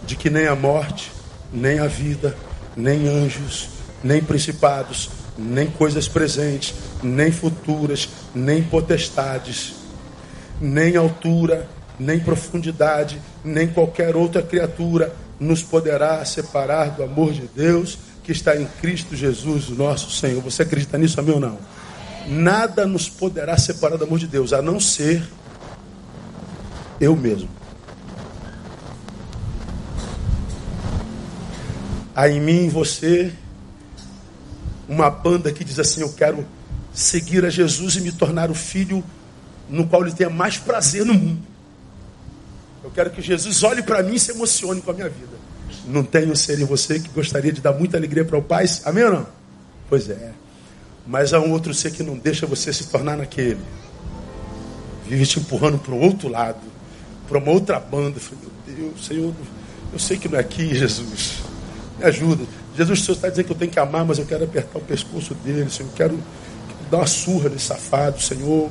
[0.02, 1.10] de que nem a morte,
[1.50, 2.36] nem a vida,
[2.76, 3.70] nem anjos,
[4.02, 5.08] nem principados,
[5.38, 9.74] nem coisas presentes, nem futuras, nem potestades,
[10.60, 11.66] nem altura,
[11.98, 18.56] nem profundidade, nem qualquer outra criatura nos poderá separar do amor de Deus que está
[18.56, 20.42] em Cristo Jesus, nosso Senhor.
[20.42, 21.58] Você acredita nisso, amém ou não?
[22.26, 25.22] Nada nos poderá separar do amor de Deus, a não ser
[26.98, 27.50] eu mesmo.
[32.16, 33.32] Há em mim, em você,
[34.88, 36.46] uma banda que diz assim: Eu quero
[36.94, 39.04] seguir a Jesus e me tornar o filho
[39.68, 41.42] no qual ele tenha mais prazer no mundo.
[42.82, 45.43] Eu quero que Jesus olhe para mim e se emocione com a minha vida.
[45.86, 48.64] Não tenho ser em você que gostaria de dar muita alegria para o Pai?
[48.84, 49.26] Amém ou não?
[49.88, 50.32] Pois é.
[51.06, 53.60] Mas há um outro ser que não deixa você se tornar naquele.
[55.06, 56.60] Vive te empurrando para o outro lado,
[57.28, 58.16] para uma outra banda.
[58.16, 59.34] Eu falei, meu Deus, Senhor,
[59.92, 61.42] eu sei que não é aqui, Jesus.
[61.98, 62.44] Me ajuda.
[62.76, 64.82] Jesus, o Senhor está dizendo que eu tenho que amar, mas eu quero apertar o
[64.82, 65.90] pescoço dele, Senhor.
[65.90, 66.18] Eu quero
[66.90, 68.70] dar uma surra nesse safado, Senhor.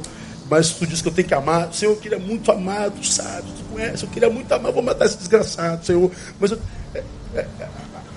[0.53, 1.73] Mas tu diz que eu tenho que amar.
[1.73, 4.03] Senhor, eu queria muito amar, tu sabe, tu conhece.
[4.03, 6.11] Eu queria muito amar, vou matar esse desgraçado, Senhor.
[6.39, 6.61] Mas eu,
[6.93, 7.67] é, é, é,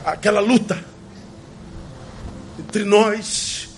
[0.05, 0.79] aquela luta
[2.59, 3.71] entre nós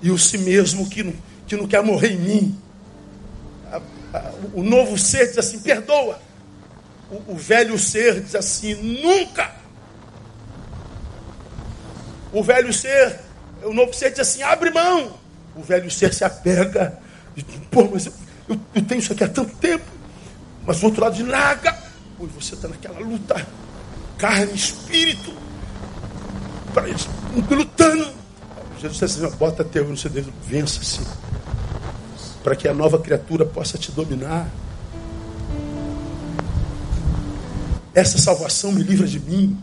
[0.00, 1.12] e o si mesmo que não,
[1.44, 2.60] que não quer morrer em mim.
[3.72, 3.80] A,
[4.16, 6.20] a, o novo ser diz assim: perdoa.
[7.10, 9.50] O, o velho ser diz assim: nunca
[12.32, 13.18] o velho ser,
[13.64, 15.18] o novo ser diz assim: abre mão.
[15.56, 17.02] O velho ser se apega.
[17.36, 18.12] E, Pô, mas eu,
[18.74, 19.84] eu, tenho isso aqui há tanto tempo.
[20.66, 21.76] Mas o outro lado de larga.
[22.16, 23.46] Pois você está naquela luta.
[24.18, 25.32] Carne, espírito.
[26.72, 27.08] Para eles,
[27.50, 28.08] lutando.
[28.80, 31.00] Jesus está assim: bota teu no seu dedo, vença-se.
[32.42, 34.48] Para que a nova criatura possa te dominar.
[37.94, 39.56] Essa salvação me livra de mim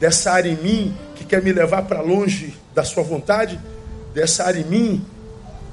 [0.00, 3.58] dessa área em mim que quer me levar para longe da sua vontade,
[4.12, 5.06] dessa área em mim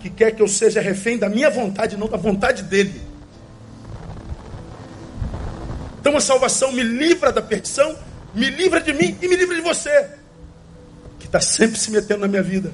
[0.03, 3.01] que quer que eu seja refém da minha vontade, não da vontade dele.
[6.01, 7.95] Então a salvação me livra da perdição,
[8.35, 10.09] me livra de mim e me livra de você,
[11.19, 12.73] que está sempre se metendo na minha vida,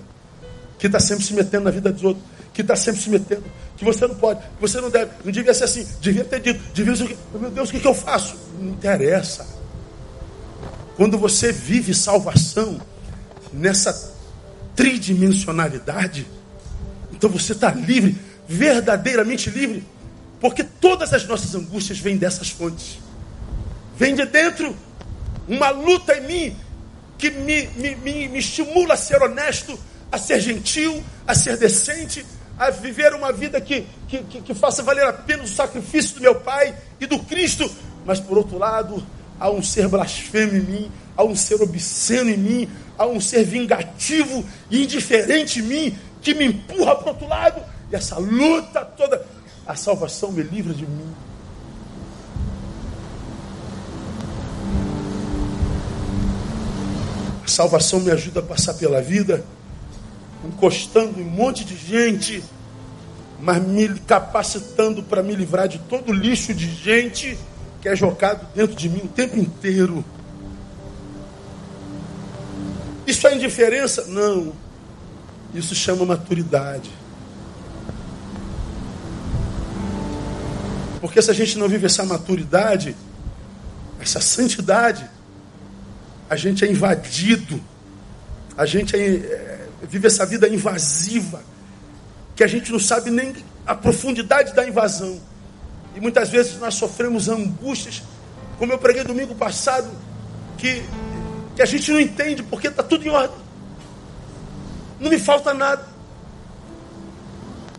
[0.80, 3.44] que está sempre se metendo na vida dos outros, que está sempre se metendo,
[3.78, 6.60] que você não pode, que você não deve, não devia ser assim, devia ter dito,
[6.74, 8.36] devia ser, meu Deus, o que, que eu faço?
[8.60, 9.46] Não interessa.
[10.98, 12.82] Quando você vive salvação
[13.54, 14.16] nessa
[14.76, 16.26] tridimensionalidade,
[17.20, 18.16] então você está livre,
[18.48, 19.84] verdadeiramente livre,
[20.40, 22.98] porque todas as nossas angústias vêm dessas fontes.
[23.98, 24.74] Vem de dentro
[25.46, 26.56] uma luta em mim
[27.18, 29.78] que me, me, me, me estimula a ser honesto,
[30.10, 32.26] a ser gentil, a ser decente,
[32.58, 36.22] a viver uma vida que, que, que, que faça valer a pena o sacrifício do
[36.22, 37.70] meu Pai e do Cristo.
[38.06, 39.06] Mas por outro lado,
[39.38, 43.44] há um ser blasfemo em mim, há um ser obsceno em mim, há um ser
[43.44, 47.62] vingativo e indiferente em mim, que me empurra para o outro lado,
[47.92, 49.26] e essa luta toda,
[49.66, 51.14] a salvação me livra de mim.
[57.44, 59.44] A salvação me ajuda a passar pela vida,
[60.46, 62.44] encostando em um monte de gente,
[63.40, 67.38] mas me capacitando para me livrar de todo o lixo de gente
[67.82, 70.04] que é jogado dentro de mim o tempo inteiro.
[73.08, 74.06] Isso é indiferença?
[74.06, 74.54] Não.
[75.54, 76.92] Isso chama maturidade.
[81.02, 82.96] Porque se a gente não vive essa maturidade,
[84.00, 85.10] essa santidade,
[86.30, 87.62] a gente é invadido,
[88.58, 91.42] a gente é, é, vive essa vida invasiva,
[92.36, 93.34] que a gente não sabe nem
[93.66, 95.20] a profundidade da invasão.
[95.96, 98.04] E muitas vezes nós sofremos angústias,
[98.58, 99.90] como eu preguei domingo passado,
[100.58, 100.84] que,
[101.56, 103.49] que a gente não entende porque está tudo em ordem.
[105.00, 105.86] Não me falta nada.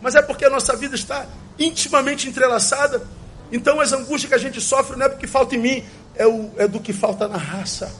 [0.01, 1.25] Mas é porque a nossa vida está
[1.59, 3.03] intimamente entrelaçada.
[3.51, 5.83] Então as angústias que a gente sofre não é porque falta em mim,
[6.15, 7.91] é, o, é do que falta na raça.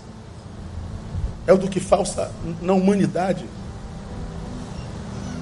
[1.45, 3.45] É o do que falta na humanidade.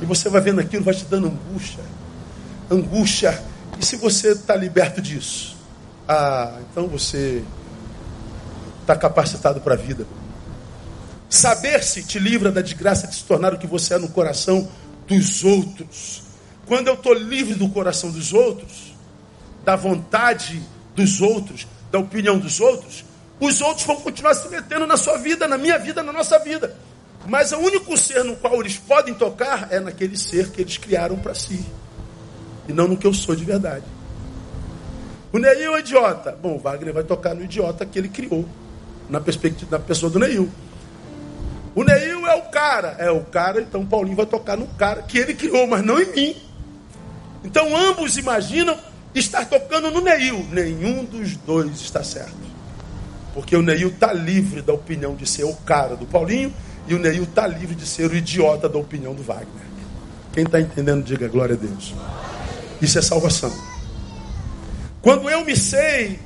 [0.01, 1.83] E você vai vendo aquilo, vai te dando angústia.
[2.69, 3.43] angústia.
[3.79, 5.57] E se você está liberto disso?
[6.07, 7.43] Ah, então você
[8.81, 10.05] está capacitado para a vida.
[11.29, 14.67] Saber-se te livra da desgraça de se tornar o que você é no coração
[15.07, 16.23] dos outros.
[16.65, 18.93] Quando eu estou livre do coração dos outros,
[19.63, 20.61] da vontade
[20.95, 23.05] dos outros, da opinião dos outros,
[23.39, 26.75] os outros vão continuar se metendo na sua vida, na minha vida, na nossa vida.
[27.27, 31.17] Mas o único ser no qual eles podem tocar é naquele ser que eles criaram
[31.17, 31.63] para si.
[32.67, 33.85] E não no que eu sou de verdade.
[35.31, 36.37] O Neil é idiota.
[36.41, 38.47] Bom, o Wagner vai tocar no idiota que ele criou.
[39.09, 40.49] Na perspectiva da pessoa do Neil.
[41.75, 42.95] O Neil é o cara.
[42.99, 46.11] É o cara, então Paulinho vai tocar no cara que ele criou, mas não em
[46.11, 46.35] mim.
[47.43, 48.77] Então ambos imaginam
[49.13, 50.45] estar tocando no Neil.
[50.51, 52.49] Nenhum dos dois está certo.
[53.33, 56.53] Porque o Neil está livre da opinião de ser o cara do Paulinho
[56.87, 59.69] e o Neil está livre de ser o idiota da opinião do Wagner.
[60.33, 61.93] Quem está entendendo, diga glória a Deus.
[62.81, 63.53] Isso é salvação.
[65.01, 66.19] Quando eu me sei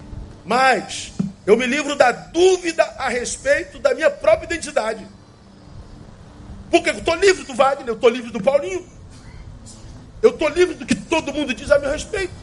[0.45, 1.13] mais,
[1.45, 5.05] eu me livro da dúvida a respeito da minha própria identidade.
[6.73, 8.83] Porque eu estou livre do Wagner, eu estou livre do Paulinho.
[10.23, 12.33] Eu estou livre do que todo mundo diz a meu respeito.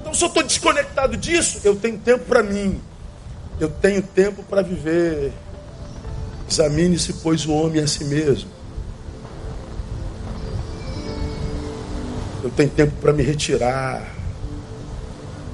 [0.00, 2.80] Então, se eu estou desconectado disso, eu tenho tempo para mim.
[3.58, 5.32] Eu tenho tempo para viver.
[6.48, 8.48] Examine-se, pois, o homem a si mesmo.
[12.40, 14.14] Eu tenho tempo para me retirar.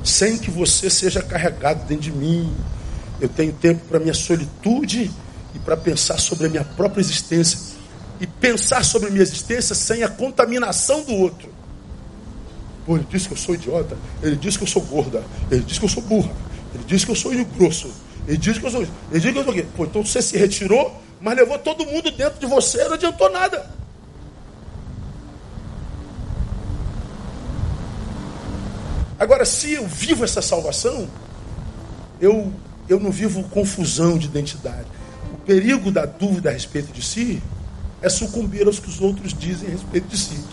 [0.04, 2.54] Sem que você seja carregado dentro de mim.
[3.18, 5.10] Eu tenho tempo para minha solitude
[5.54, 7.58] e para pensar sobre a minha própria existência.
[8.20, 11.48] E pensar sobre a minha existência sem a contaminação do outro.
[12.84, 13.96] Pô, ele disse que eu sou idiota.
[14.22, 15.22] Ele disse que eu sou gorda.
[15.50, 16.30] Ele disse que eu sou burra.
[16.74, 17.90] Ele diz que eu sou grosso.
[18.26, 18.82] Ele diz que eu sou.
[18.82, 19.62] Ele diz que eu sou.
[19.76, 23.70] Pô, então você se retirou, mas levou todo mundo dentro de você, não adiantou nada.
[29.18, 31.06] Agora, se eu vivo essa salvação,
[32.20, 32.50] eu,
[32.88, 34.86] eu não vivo confusão de identidade.
[35.46, 37.42] Perigo da dúvida a respeito de si
[38.02, 40.44] é sucumbir aos que os outros dizem a respeito de si.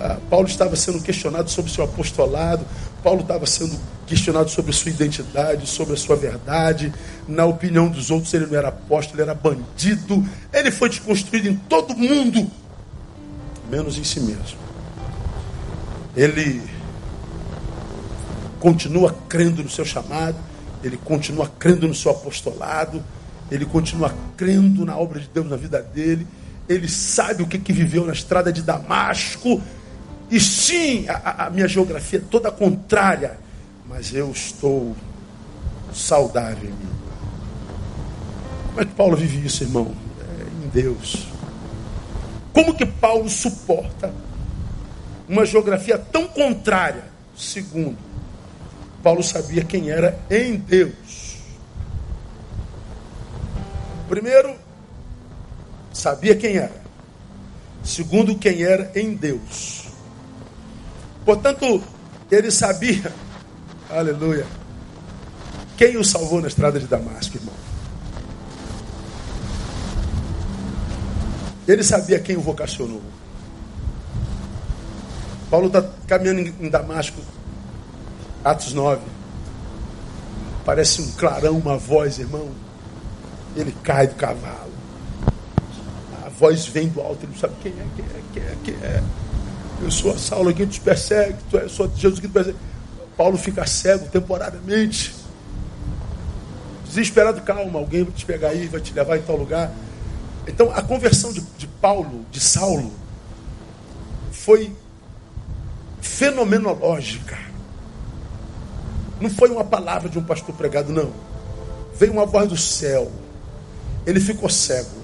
[0.00, 2.64] Ah, Paulo estava sendo questionado sobre seu apostolado,
[3.02, 6.92] Paulo estava sendo questionado sobre sua identidade, sobre a sua verdade.
[7.26, 10.24] Na opinião dos outros, ele não era apóstolo, ele era bandido.
[10.52, 12.48] Ele foi desconstruído em todo mundo,
[13.70, 14.58] menos em si mesmo.
[16.16, 16.62] Ele
[18.58, 20.36] continua crendo no seu chamado,
[20.82, 23.02] ele continua crendo no seu apostolado,
[23.50, 26.26] ele continua crendo na obra de Deus na vida dele.
[26.68, 29.60] Ele sabe o que, que viveu na estrada de Damasco.
[30.30, 33.38] E sim, a, a minha geografia é toda contrária
[33.88, 34.94] mas eu estou
[35.92, 36.92] saudável em mim.
[38.68, 39.92] Como é que Paulo vive isso, irmão?
[40.20, 41.26] É em Deus.
[42.52, 44.12] Como que Paulo suporta
[45.26, 47.04] uma geografia tão contrária?
[47.36, 47.96] Segundo,
[49.02, 51.27] Paulo sabia quem era em Deus.
[54.08, 54.56] Primeiro,
[55.92, 56.82] sabia quem era.
[57.84, 59.88] Segundo, quem era em Deus.
[61.24, 61.82] Portanto,
[62.30, 63.12] ele sabia
[63.90, 64.46] Aleluia.
[65.76, 67.54] Quem o salvou na estrada de Damasco, irmão?
[71.66, 73.02] Ele sabia quem o vocacionou.
[75.50, 77.18] Paulo está caminhando em Damasco,
[78.44, 79.00] Atos 9.
[80.66, 82.50] Parece um clarão, uma voz, irmão.
[83.58, 84.72] Ele cai do cavalo.
[86.24, 88.74] A voz vem do alto, ele não sabe quem é, quem é, quem é, quem
[88.74, 89.02] é.
[89.82, 92.56] Eu sou a Saulo, quem te persegue, tu és, sou Jesus que te persegue.
[93.16, 95.12] Paulo fica cego temporariamente.
[96.84, 99.72] Desesperado, calma, alguém vai te pegar aí, vai te levar em tal lugar.
[100.46, 102.92] Então a conversão de, de Paulo, de Saulo,
[104.30, 104.72] foi
[106.00, 107.36] fenomenológica.
[109.20, 111.12] Não foi uma palavra de um pastor pregado, não.
[111.98, 113.10] Veio uma voz do céu.
[114.08, 115.02] Ele ficou cego.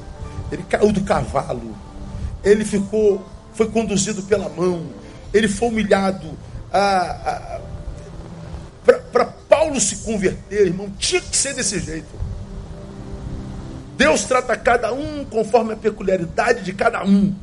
[0.50, 1.76] Ele caiu do cavalo.
[2.42, 4.86] Ele ficou, foi conduzido pela mão.
[5.30, 6.30] Ele foi humilhado.
[6.72, 7.60] A, a,
[9.12, 12.08] para Paulo se converter, irmão, tinha que ser desse jeito.
[13.94, 17.34] Deus trata cada um conforme a peculiaridade de cada um.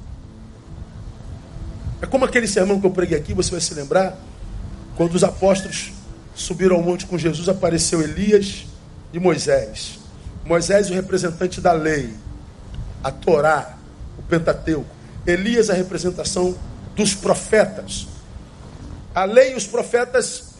[2.01, 4.17] É como aquele sermão que eu preguei aqui, você vai se lembrar,
[4.97, 5.91] quando os apóstolos
[6.33, 8.65] subiram ao monte com Jesus, apareceu Elias
[9.13, 10.00] e Moisés.
[10.45, 12.13] Moisés, o representante da lei,
[13.03, 13.77] a Torá,
[14.17, 14.89] o Pentateuco.
[15.25, 16.57] Elias, a representação
[16.95, 18.07] dos profetas.
[19.13, 20.51] A lei e os profetas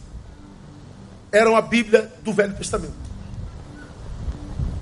[1.32, 3.02] eram a Bíblia do Velho Testamento.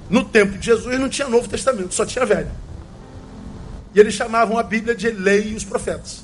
[0.09, 2.51] No tempo de Jesus não tinha Novo Testamento, só tinha Velho.
[3.95, 6.23] E eles chamavam a Bíblia de lei e os profetas.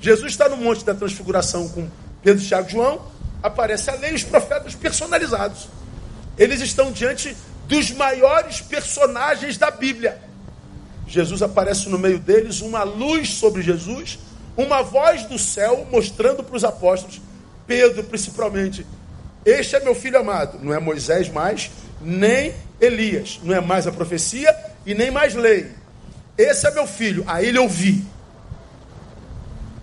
[0.00, 1.88] Jesus está no Monte da Transfiguração com
[2.22, 3.00] Pedro, Tiago e João,
[3.42, 5.68] aparece a lei e os profetas personalizados.
[6.36, 7.36] Eles estão diante
[7.68, 10.20] dos maiores personagens da Bíblia.
[11.06, 14.18] Jesus aparece no meio deles, uma luz sobre Jesus,
[14.56, 17.20] uma voz do céu mostrando para os apóstolos,
[17.66, 18.84] Pedro principalmente,
[19.44, 23.92] este é meu filho amado, não é Moisés mais, nem Elias, não é mais a
[23.92, 24.54] profecia
[24.84, 25.70] e nem mais lei.
[26.36, 28.04] Esse é meu filho, a ele ouvi.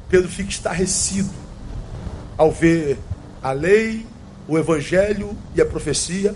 [0.10, 1.30] Pedro fica estarrecido
[2.38, 2.98] ao ver
[3.42, 4.06] a lei,
[4.48, 6.36] o evangelho e a profecia.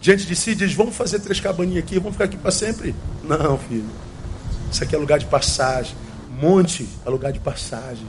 [0.00, 2.94] Diante de si diz: Vamos fazer três cabaninhas aqui, vamos ficar aqui para sempre.
[3.22, 3.90] Não, filho.
[4.70, 5.94] Isso aqui é lugar de passagem.
[6.40, 8.06] Monte é lugar de passagem.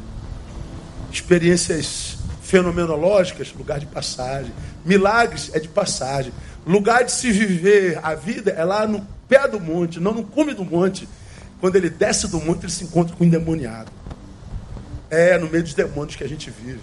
[1.11, 4.51] Experiências fenomenológicas, lugar de passagem.
[4.85, 6.31] Milagres é de passagem.
[6.65, 10.53] Lugar de se viver a vida é lá no pé do monte, não no cume
[10.53, 11.07] do monte.
[11.59, 13.91] Quando ele desce do monte, ele se encontra com o endemoniado.
[15.09, 16.81] É no meio dos demônios que a gente vive.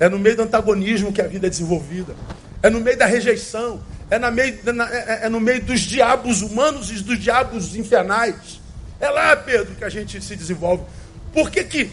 [0.00, 2.14] É no meio do antagonismo que a vida é desenvolvida.
[2.62, 3.82] É no meio da rejeição.
[4.10, 4.58] É, na meio,
[4.90, 8.60] é, é no meio dos diabos humanos e dos diabos infernais.
[9.00, 10.84] É lá, Pedro, que a gente se desenvolve.
[11.32, 11.90] Por que, que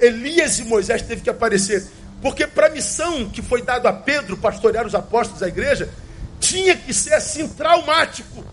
[0.00, 1.86] Elias e Moisés teve que aparecer?
[2.20, 5.88] Porque para a missão que foi dada a Pedro, pastorear os apóstolos da igreja,
[6.38, 8.44] tinha que ser assim traumático.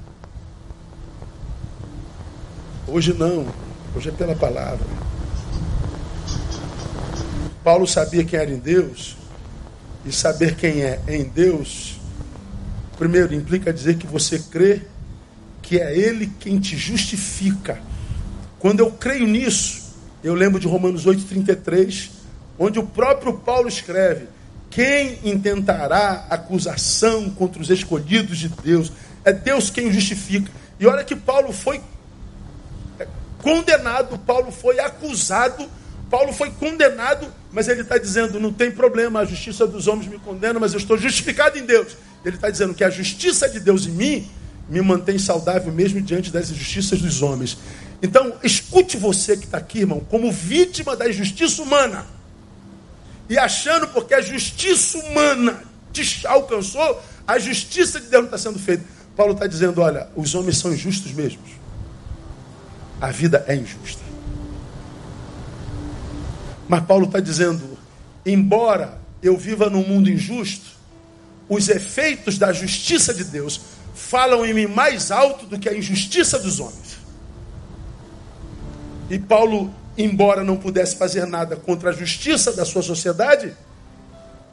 [2.87, 3.47] Hoje não.
[3.95, 4.85] Hoje é pela palavra.
[7.63, 9.17] Paulo sabia quem era em Deus,
[10.09, 11.99] e saber quem é em Deus,
[12.97, 14.81] primeiro implica dizer que você crê
[15.61, 17.79] que é Ele quem te justifica.
[18.57, 19.93] Quando eu creio nisso,
[20.23, 22.09] eu lembro de Romanos 8,33,
[22.57, 24.25] onde o próprio Paulo escreve:
[24.71, 28.91] Quem intentará acusação contra os escolhidos de Deus?
[29.23, 30.51] É Deus quem justifica.
[30.79, 31.79] E olha que Paulo foi
[33.43, 35.69] condenado, Paulo foi acusado
[36.09, 40.17] Paulo foi condenado, mas ele está dizendo: não tem problema, a justiça dos homens me
[40.19, 41.95] condena, mas eu estou justificado em Deus.
[42.25, 44.31] Ele está dizendo que a justiça de Deus em mim
[44.69, 47.57] me mantém saudável mesmo diante das injustiças dos homens.
[48.01, 52.05] Então, escute você que está aqui, irmão, como vítima da injustiça humana.
[53.29, 58.57] E achando porque a justiça humana te alcançou, a justiça de Deus não está sendo
[58.57, 58.83] feita.
[59.15, 61.51] Paulo está dizendo: olha, os homens são injustos mesmos.
[62.99, 64.08] A vida é injusta.
[66.69, 67.77] Mas Paulo está dizendo:
[68.23, 70.77] embora eu viva num mundo injusto,
[71.49, 73.59] os efeitos da justiça de Deus
[73.95, 76.99] falam em mim mais alto do que a injustiça dos homens.
[79.09, 83.51] E Paulo, embora não pudesse fazer nada contra a justiça da sua sociedade,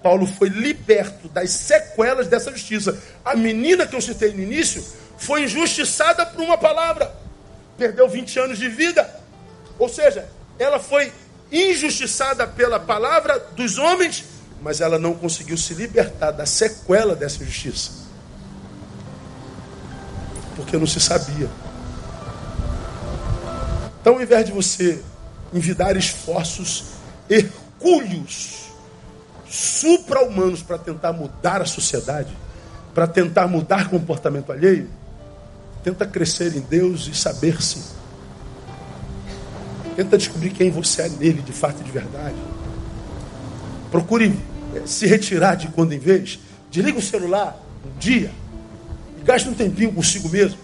[0.02, 2.98] Paulo foi liberto das sequelas dessa justiça.
[3.22, 4.82] A menina que eu citei no início
[5.18, 7.14] foi injustiçada por uma palavra,
[7.76, 9.08] perdeu 20 anos de vida.
[9.78, 10.26] Ou seja,
[10.58, 11.12] ela foi
[11.51, 14.24] injustiçada pela palavra dos homens,
[14.61, 17.90] mas ela não conseguiu se libertar da sequela dessa justiça.
[20.57, 21.49] Porque não se sabia.
[24.01, 25.03] Então, ao invés de você
[25.53, 26.84] envidar esforços
[27.28, 28.66] hercúleos,
[29.49, 32.36] supra-humanos para tentar mudar a sociedade,
[32.94, 34.88] para tentar mudar comportamento alheio,
[35.84, 37.95] tenta crescer em Deus e saber-se
[39.97, 42.36] Tenta descobrir quem você é nele, de fato e de verdade.
[43.90, 44.38] Procure
[44.74, 46.38] eh, se retirar de quando em vez.
[46.70, 48.30] Desliga o celular um dia
[49.18, 50.59] e gaste um tempinho consigo mesmo.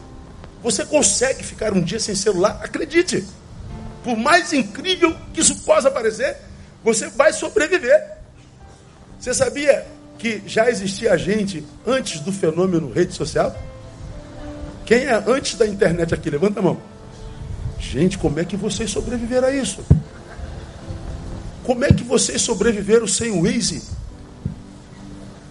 [0.62, 2.60] Você consegue ficar um dia sem celular?
[2.62, 3.24] Acredite.
[4.04, 6.36] Por mais incrível que isso possa parecer,
[6.84, 8.02] você vai sobreviver.
[9.18, 9.86] Você sabia
[10.18, 13.56] que já existia gente antes do fenômeno rede social?
[14.84, 16.28] Quem é antes da internet aqui?
[16.28, 16.91] Levanta a mão.
[17.82, 19.84] Gente, como é que vocês sobreviveram a isso?
[21.64, 23.82] Como é que vocês sobreviveram sem o Waze?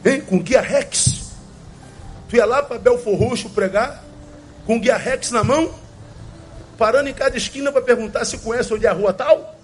[0.04, 0.22] Hein?
[0.22, 1.34] Com guia Rex?
[2.30, 4.04] Tu ia lá para Belfor Roxo pregar?
[4.66, 5.76] Com guia Rex na mão?
[6.78, 9.60] Parando em cada esquina para perguntar se conhece onde é a rua tal?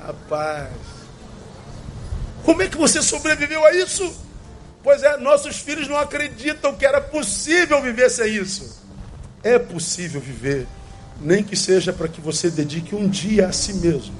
[0.00, 0.70] Rapaz.
[2.42, 4.12] Como é que você sobreviveu a isso?
[4.82, 8.82] Pois é, nossos filhos não acreditam que era possível viver sem isso.
[9.42, 10.66] É possível viver
[11.20, 14.14] nem que seja para que você dedique um dia a si mesmo,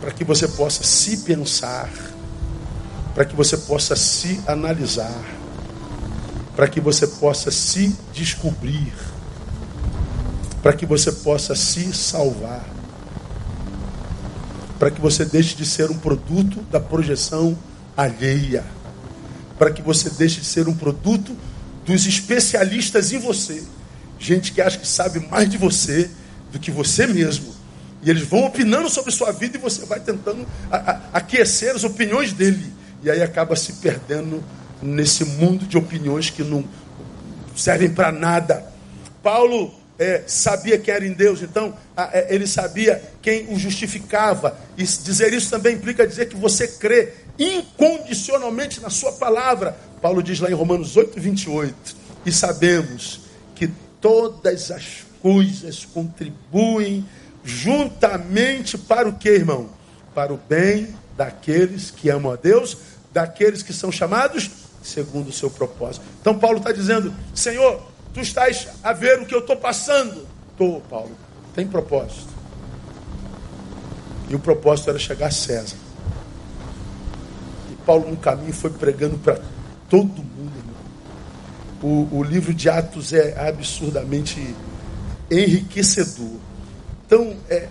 [0.00, 1.90] para que você possa se pensar,
[3.14, 5.22] para que você possa se analisar,
[6.56, 8.92] para que você possa se descobrir,
[10.62, 12.64] para que você possa se salvar,
[14.78, 17.56] para que você deixe de ser um produto da projeção
[17.96, 18.64] alheia,
[19.58, 21.36] para que você deixe de ser um produto
[21.84, 23.64] dos especialistas em você
[24.18, 26.10] Gente que acha que sabe mais de você
[26.52, 27.54] do que você mesmo.
[28.02, 30.46] E eles vão opinando sobre sua vida e você vai tentando
[31.12, 32.72] aquecer as opiniões dele.
[33.02, 34.42] E aí acaba se perdendo
[34.82, 36.64] nesse mundo de opiniões que não
[37.54, 38.64] servem para nada.
[39.22, 44.56] Paulo é, sabia quem era em Deus, então é, ele sabia quem o justificava.
[44.76, 49.76] E dizer isso também implica dizer que você crê incondicionalmente na sua palavra.
[50.00, 53.22] Paulo diz lá em Romanos 8, 28, e sabemos
[53.56, 53.68] que
[54.00, 57.04] todas as coisas contribuem
[57.44, 59.70] juntamente para o que, irmão?
[60.14, 62.76] Para o bem daqueles que amam a Deus,
[63.12, 64.50] daqueles que são chamados
[64.82, 66.04] segundo o seu propósito.
[66.20, 67.82] Então Paulo está dizendo, Senhor,
[68.12, 70.26] tu estás a ver o que eu estou passando.
[70.52, 71.16] Estou, Paulo,
[71.54, 72.28] tem propósito.
[74.28, 75.76] E o propósito era chegar a César.
[77.70, 79.40] E Paulo no caminho foi pregando para
[79.88, 80.37] todo mundo.
[81.82, 84.54] O, o livro de Atos é absurdamente
[85.30, 86.36] enriquecedor.
[87.06, 87.68] Então, é,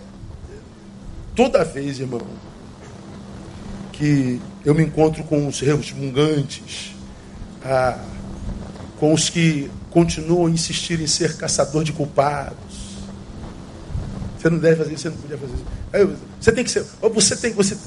[1.36, 2.22] toda vez, irmão,
[3.92, 6.96] que eu me encontro com os resmungantes,
[7.64, 8.00] ah,
[9.00, 12.56] com os que continuam a insistir em ser caçador de culpados.
[14.38, 16.18] Você não deve fazer isso, você não podia fazer isso.
[16.40, 16.86] Você tem que ser.
[17.02, 17.78] Você tem você,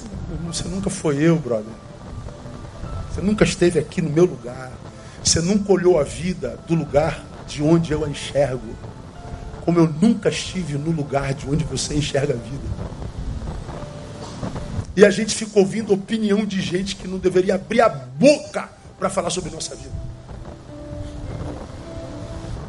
[0.45, 1.73] você nunca foi eu, brother.
[3.13, 4.73] Você nunca esteve aqui no meu lugar.
[5.23, 8.75] Você nunca olhou a vida do lugar de onde eu a enxergo.
[9.65, 12.91] Como eu nunca estive no lugar de onde você enxerga a vida.
[14.97, 18.69] E a gente fica ouvindo opinião de gente que não deveria abrir a boca
[18.99, 19.95] para falar sobre nossa vida.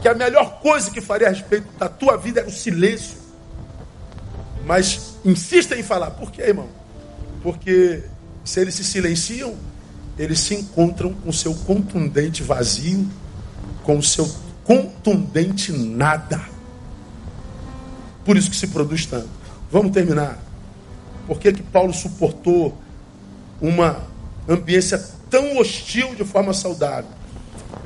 [0.01, 3.17] Que a melhor coisa que faria a respeito da tua vida era o silêncio.
[4.65, 6.11] Mas insista em falar.
[6.11, 6.69] Por quê, irmão?
[7.41, 8.03] Porque
[8.43, 9.55] se eles se silenciam,
[10.17, 13.07] eles se encontram com o seu contundente vazio,
[13.83, 14.29] com o seu
[14.63, 16.41] contundente nada.
[18.23, 19.29] Por isso que se produz tanto.
[19.71, 20.37] Vamos terminar.
[21.27, 22.77] Por que, que Paulo suportou
[23.59, 24.03] uma
[24.47, 24.97] ambiência
[25.29, 27.09] tão hostil de forma saudável?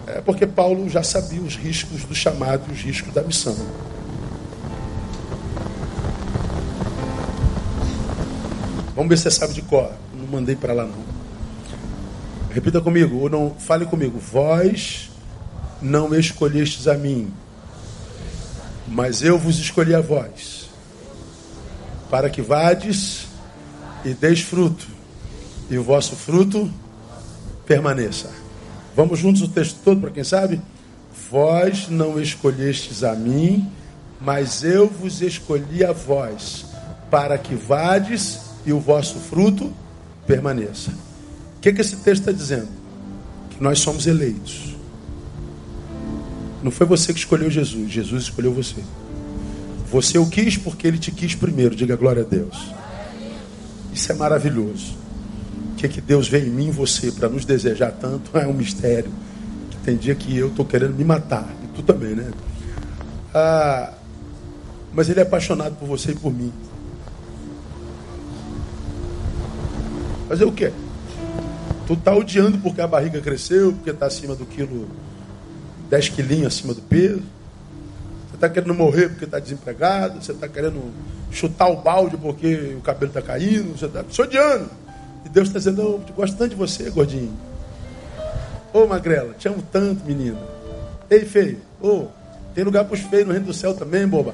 [0.08, 3.56] É porque Paulo já sabia os riscos do chamado e os riscos da missão.
[8.96, 9.92] Vamos ver se você sabe de cor.
[10.14, 11.15] Não mandei para lá não.
[12.56, 14.18] Repita comigo, ou não fale comigo.
[14.18, 15.12] Vós
[15.82, 17.30] não escolhestes a mim,
[18.88, 20.70] mas eu vos escolhi a vós,
[22.10, 23.28] para que vades
[24.06, 24.88] e deis fruto,
[25.70, 26.72] e o vosso fruto
[27.66, 28.32] permaneça.
[28.96, 30.62] Vamos juntos o texto todo, para quem sabe?
[31.30, 33.70] Vós não escolhestes a mim,
[34.22, 36.68] mas eu vos escolhi a vós,
[37.12, 39.74] para que vades e o vosso fruto
[40.26, 40.94] permaneça
[41.66, 42.68] que, que esse texto está dizendo?
[43.50, 44.76] Que nós somos eleitos.
[46.62, 48.84] Não foi você que escolheu Jesus, Jesus escolheu você.
[49.92, 52.72] Você o quis porque ele te quis primeiro, diga glória a Deus.
[53.92, 54.96] Isso é maravilhoso.
[55.72, 58.54] O que, que Deus vê em mim e você para nos desejar tanto é um
[58.54, 59.12] mistério.
[59.72, 62.30] Que tem dia que eu estou querendo me matar, e tu também, né?
[63.34, 63.92] Ah,
[64.94, 66.54] mas ele é apaixonado por você e por mim.
[70.28, 70.72] Fazer o quê?
[71.88, 74.88] Tu está odiando porque a barriga cresceu, porque está acima do quilo,
[75.90, 77.22] 10 quilinhos acima do peso.
[78.30, 80.22] Você está querendo morrer porque está desempregado.
[80.22, 80.92] Você está querendo
[81.32, 83.78] chutar o balde porque o cabelo está caindo.
[83.78, 84.70] Você está se odiando.
[85.26, 87.34] E Deus está dizendo, eu gosto tanto de você, gordinho.
[88.74, 90.38] Ô magrela, te amo tanto, menina.
[91.10, 91.60] Ei, feio.
[91.82, 92.08] Ô,
[92.54, 94.34] tem lugar para os feios no reino do céu também, boba.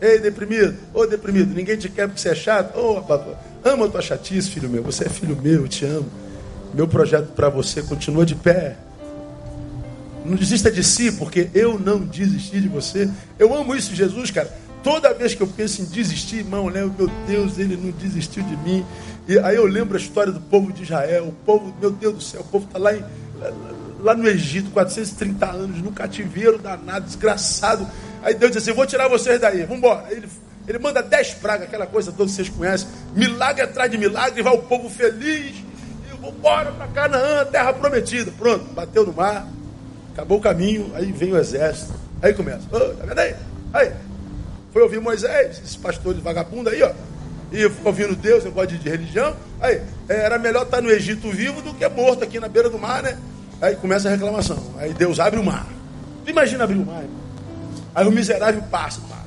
[0.00, 0.76] Ei, deprimido.
[0.94, 2.78] Ô, deprimido, ninguém te quer porque você é chato.
[2.78, 3.02] Ô,
[3.64, 4.82] Amo a tua chatice, filho meu.
[4.84, 6.06] Você é filho meu, eu te amo.
[6.72, 8.76] Meu projeto para você continua de pé.
[10.24, 13.08] Não desista de si, porque eu não desisti de você.
[13.38, 14.52] Eu amo isso, Jesus, cara.
[14.82, 16.88] Toda vez que eu penso em desistir, irmão, né?
[16.96, 18.84] Meu Deus, ele não desistiu de mim.
[19.26, 21.26] E aí eu lembro a história do povo de Israel.
[21.28, 23.02] O povo, meu Deus do céu, o povo está lá, em,
[24.00, 27.86] lá no Egito, 430 anos, no cativeiro danado, desgraçado.
[28.22, 30.06] Aí Deus disse assim: Vou tirar vocês daí, vamos embora.
[30.10, 30.28] Ele
[30.68, 32.86] ele manda dez pragas, aquela coisa toda que vocês conhecem.
[33.14, 35.56] Milagre atrás de milagre, vai o povo feliz.
[35.56, 38.30] E vou embora para Canaã, terra prometida.
[38.36, 39.48] Pronto, bateu no mar,
[40.12, 41.94] acabou o caminho, aí vem o exército.
[42.20, 42.60] Aí começa.
[42.70, 43.34] Oh, tá vendo aí?
[43.72, 43.92] Aí.
[44.70, 46.92] Foi ouvir Moisés, esse pastor de vagabundo aí, ó.
[47.50, 49.34] E ouvindo Deus, negócio de, de religião.
[49.58, 53.02] Aí, era melhor estar no Egito vivo do que morto aqui na beira do mar,
[53.02, 53.16] né?
[53.62, 54.62] Aí começa a reclamação.
[54.76, 55.66] Aí Deus abre o mar.
[56.26, 57.02] Imagina abrir o mar.
[57.02, 57.27] Irmão.
[57.98, 59.24] Aí o miserável passa mar.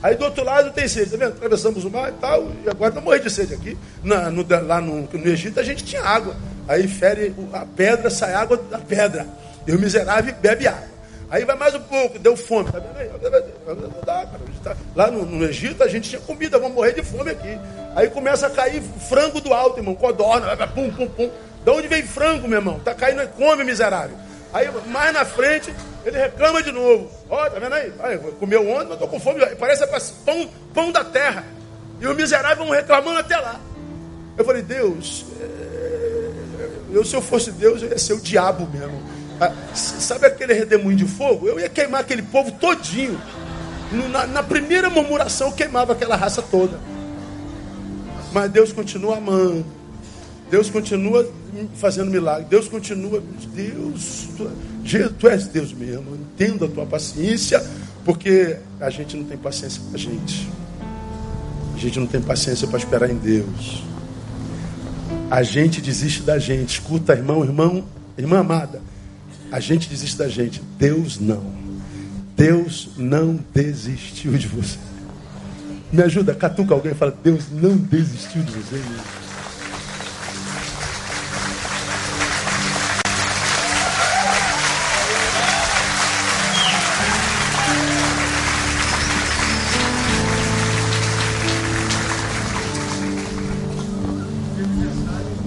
[0.00, 1.32] Aí do outro lado tem sede, tá vendo?
[1.32, 3.76] Atravessamos o mar e tal, e agora não morri de sede aqui.
[4.00, 6.36] Na, no, lá no, no, Egito a gente tinha água.
[6.68, 9.26] Aí fere a pedra, sai água da pedra.
[9.66, 10.92] E o miserável bebe água.
[11.28, 12.70] Aí vai mais um pouco, deu fome.
[12.70, 13.10] Tá vendo aí?
[14.62, 14.76] Cara.
[14.94, 17.58] Lá no, no, Egito a gente tinha comida, vamos morrer de fome aqui.
[17.96, 21.28] Aí começa a cair frango do alto, irmão, codorna, pum, pum, pum.
[21.64, 22.78] De onde vem frango, meu irmão?
[22.78, 24.16] Tá caindo, come, miserável.
[24.52, 25.72] Aí mais na frente,
[26.04, 27.10] ele reclama de novo.
[27.30, 27.92] Ó, oh, tá vendo aí?
[28.00, 29.40] aí comeu ontem, mas tô com fome.
[29.56, 29.86] Parece
[30.24, 31.44] pão, pão da terra.
[32.00, 33.60] E o miserável vão reclamando até lá.
[34.36, 36.30] Eu falei, Deus, é...
[36.92, 39.00] eu se eu fosse Deus, eu ia ser o diabo mesmo.
[39.40, 41.48] Ah, sabe aquele redemoinho de fogo?
[41.48, 43.20] Eu ia queimar aquele povo todinho.
[44.10, 46.78] Na, na primeira murmuração eu queimava aquela raça toda.
[48.32, 49.64] Mas Deus continua amando.
[50.50, 51.28] Deus continua
[51.74, 52.46] fazendo milagre.
[52.48, 53.22] Deus continua.
[53.54, 54.50] Deus, tu,
[55.18, 56.14] tu és Deus mesmo.
[56.14, 57.62] Entenda a tua paciência,
[58.04, 60.48] porque a gente não tem paciência com a gente.
[61.74, 63.82] A gente não tem paciência para esperar em Deus.
[65.30, 66.74] A gente desiste da gente.
[66.74, 67.84] Escuta, irmão, irmão,
[68.16, 68.80] irmã amada.
[69.50, 70.62] A gente desiste da gente.
[70.78, 71.42] Deus não.
[72.36, 74.78] Deus não desistiu de você.
[75.92, 78.80] Me ajuda, catuca alguém e fala: Deus não desistiu de você.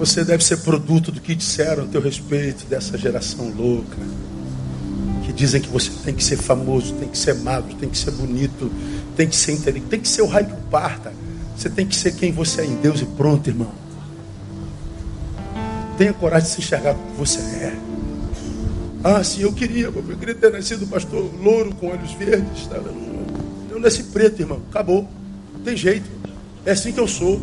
[0.06, 3.96] Você deve ser produto do que disseram a teu respeito dessa geração louca.
[5.24, 8.12] Que dizem que você tem que ser famoso, tem que ser magro, tem que ser
[8.12, 8.70] bonito,
[9.16, 11.12] tem que ser inteligente, tem que ser o raio que parta.
[11.56, 13.72] Você tem que ser quem você é em Deus e pronto, irmão.
[15.98, 17.76] Tenha coragem de se enxergar como você é.
[19.02, 22.68] Ah, sim, eu queria, eu queria ter nascido pastor louro com olhos verdes.
[22.68, 22.76] Tá?
[23.68, 24.62] Eu nasci preto, irmão.
[24.70, 25.08] Acabou.
[25.52, 26.08] Não tem jeito.
[26.64, 27.42] É assim que eu sou.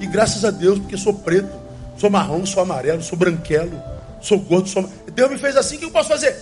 [0.00, 1.65] E graças a Deus, porque sou preto.
[1.96, 3.82] Sou marrom, sou amarelo, sou branquelo,
[4.20, 4.88] sou gordo, sou.
[5.12, 6.36] Deus me fez assim, o que eu posso fazer?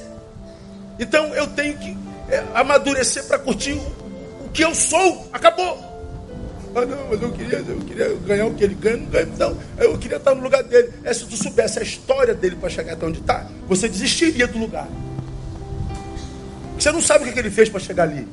[0.98, 1.96] Então eu tenho que
[2.28, 5.28] é, amadurecer para curtir o, que eu sou.
[5.32, 5.92] Acabou.
[6.76, 9.56] Ah, não, mas eu queria, eu queria ganhar o que ele ganha, não ganha, não.
[9.78, 10.92] Eu queria estar no lugar dele.
[11.04, 14.58] É, se tu soubesse a história dele para chegar até onde está, você desistiria do
[14.58, 14.88] lugar.
[16.78, 18.26] Você não sabe o que ele fez para chegar ali.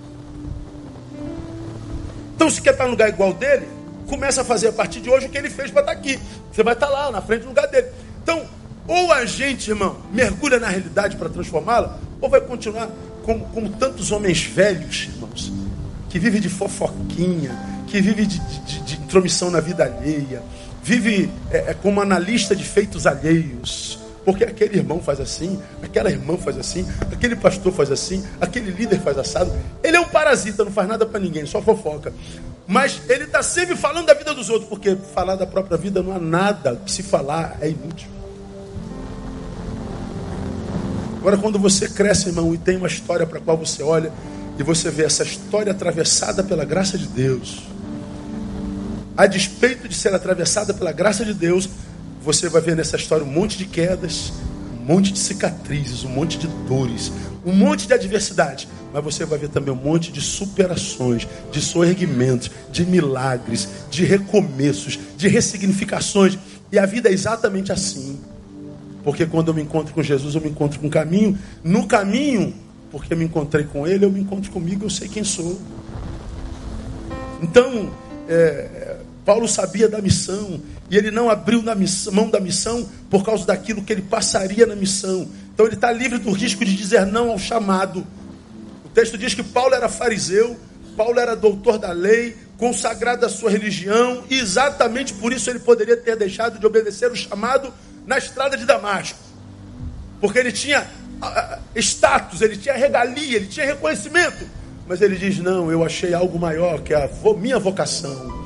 [2.35, 3.67] Então, se quer estar no lugar igual dele,
[4.11, 6.19] começa a fazer a partir de hoje o que ele fez para estar tá aqui.
[6.51, 7.87] Você vai estar tá lá, na frente do lugar dele.
[8.21, 8.45] Então,
[8.85, 12.89] ou a gente, irmão, mergulha na realidade para transformá-la, ou vai continuar
[13.23, 15.53] como, como, tantos homens velhos, irmãos,
[16.09, 17.57] que vivem de fofoquinha,
[17.87, 20.43] que vivem de, de, de intromissão na vida alheia,
[20.83, 23.97] vive é, é, como analista de feitos alheios.
[24.25, 28.99] Porque aquele irmão faz assim, aquela irmã faz assim, aquele pastor faz assim, aquele líder
[28.99, 29.51] faz assado.
[29.81, 32.13] Ele é um parasita, não faz nada para ninguém, só fofoca.
[32.67, 36.15] Mas ele está sempre falando da vida dos outros, porque falar da própria vida não
[36.15, 38.07] há nada que se falar é inútil.
[41.17, 44.11] Agora, quando você cresce, irmão, e tem uma história para a qual você olha,
[44.57, 47.63] e você vê essa história atravessada pela graça de Deus,
[49.15, 51.69] a despeito de ser atravessada pela graça de Deus,
[52.23, 54.33] você vai ver nessa história um monte de quedas,
[54.93, 57.11] monte de cicatrizes, um monte de dores,
[57.45, 62.51] um monte de adversidade mas você vai ver também um monte de superações, de soerguimentos,
[62.71, 66.37] de milagres, de recomeços, de ressignificações.
[66.71, 68.19] E a vida é exatamente assim.
[69.03, 71.37] Porque quando eu me encontro com Jesus, eu me encontro com o caminho.
[71.63, 72.53] No caminho,
[72.91, 75.59] porque me encontrei com Ele, eu me encontro comigo, eu sei quem sou.
[77.41, 77.89] Então,
[78.27, 83.45] é, Paulo sabia da missão, e ele não abriu missão, mão da missão por causa
[83.45, 85.27] daquilo que ele passaria na missão.
[85.53, 88.05] Então ele está livre do risco de dizer não ao chamado.
[88.83, 90.57] O texto diz que Paulo era fariseu,
[90.97, 95.97] Paulo era doutor da lei, consagrado à sua religião, e exatamente por isso ele poderia
[95.97, 97.73] ter deixado de obedecer o chamado
[98.05, 99.17] na estrada de Damasco.
[100.19, 100.87] Porque ele tinha
[101.75, 104.47] status, ele tinha regalia, ele tinha reconhecimento.
[104.87, 108.40] Mas ele diz: Não, eu achei algo maior, que a minha vocação.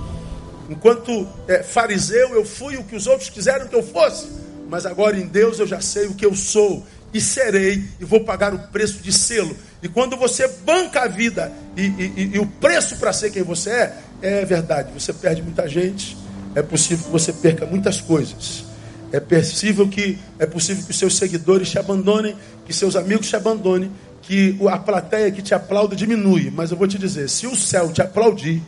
[0.69, 4.27] Enquanto é, fariseu, eu fui o que os outros quiseram que eu fosse.
[4.67, 8.25] Mas agora em Deus eu já sei o que eu sou e serei, e vou
[8.25, 9.55] pagar o preço de selo.
[9.81, 13.69] E quando você banca a vida e, e, e o preço para ser quem você
[13.69, 16.17] é, é verdade, você perde muita gente,
[16.53, 18.65] é possível que você perca muitas coisas.
[19.13, 22.35] É possível que é possível que os seus seguidores te abandonem,
[22.65, 23.89] que seus amigos te abandonem,
[24.21, 26.51] que a plateia que te aplauda diminui.
[26.53, 28.61] Mas eu vou te dizer, se o céu te aplaudir,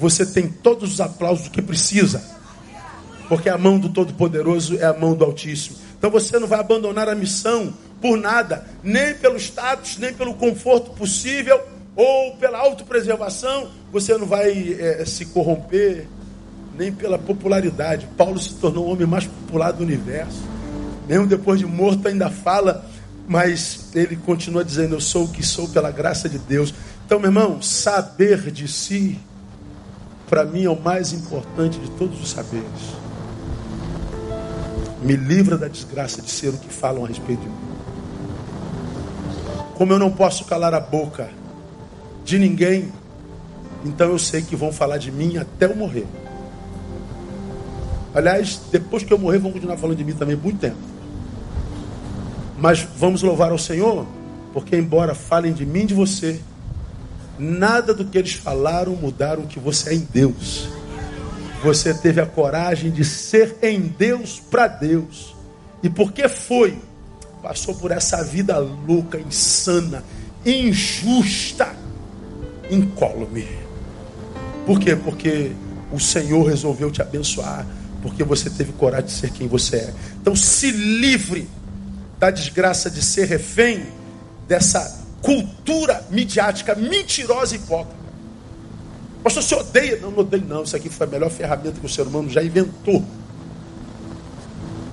[0.00, 2.22] você tem todos os aplausos que precisa.
[3.28, 5.76] Porque a mão do Todo-Poderoso é a mão do Altíssimo.
[5.96, 10.90] Então você não vai abandonar a missão por nada, nem pelo status, nem pelo conforto
[10.92, 11.60] possível,
[11.94, 16.06] ou pela autopreservação, você não vai é, se corromper,
[16.78, 18.08] nem pela popularidade.
[18.16, 20.42] Paulo se tornou o homem mais popular do universo.
[21.06, 22.86] Mesmo depois de morto, ainda fala,
[23.28, 26.72] mas ele continua dizendo: Eu sou o que sou pela graça de Deus.
[27.04, 29.18] Então, meu irmão, saber de si,
[30.30, 32.94] para mim, é o mais importante de todos os saberes.
[35.02, 37.54] Me livra da desgraça de ser o que falam a respeito de mim.
[39.74, 41.28] Como eu não posso calar a boca
[42.24, 42.92] de ninguém,
[43.84, 46.06] então eu sei que vão falar de mim até eu morrer.
[48.14, 50.76] Aliás, depois que eu morrer, vão continuar falando de mim também muito tempo.
[52.56, 54.06] Mas vamos louvar ao Senhor,
[54.52, 56.40] porque embora falem de mim e de você,
[57.40, 60.68] nada do que eles falaram mudaram que você é em Deus.
[61.62, 65.34] Você teve a coragem de ser em Deus para Deus.
[65.82, 66.78] E porque foi,
[67.42, 70.04] passou por essa vida louca, insana,
[70.44, 71.74] injusta,
[72.70, 73.48] incólume.
[74.66, 74.94] Por quê?
[74.94, 75.52] Porque
[75.90, 77.66] o Senhor resolveu te abençoar,
[78.02, 79.94] porque você teve coragem de ser quem você é.
[80.20, 81.48] Então se livre
[82.18, 83.86] da desgraça de ser refém
[84.46, 88.00] dessa cultura midiática mentirosa e hipócrita.
[89.22, 89.96] Pastor, você odeia?
[89.98, 90.62] Não, não odeio não.
[90.62, 93.04] Isso aqui foi a melhor ferramenta que o ser humano já inventou.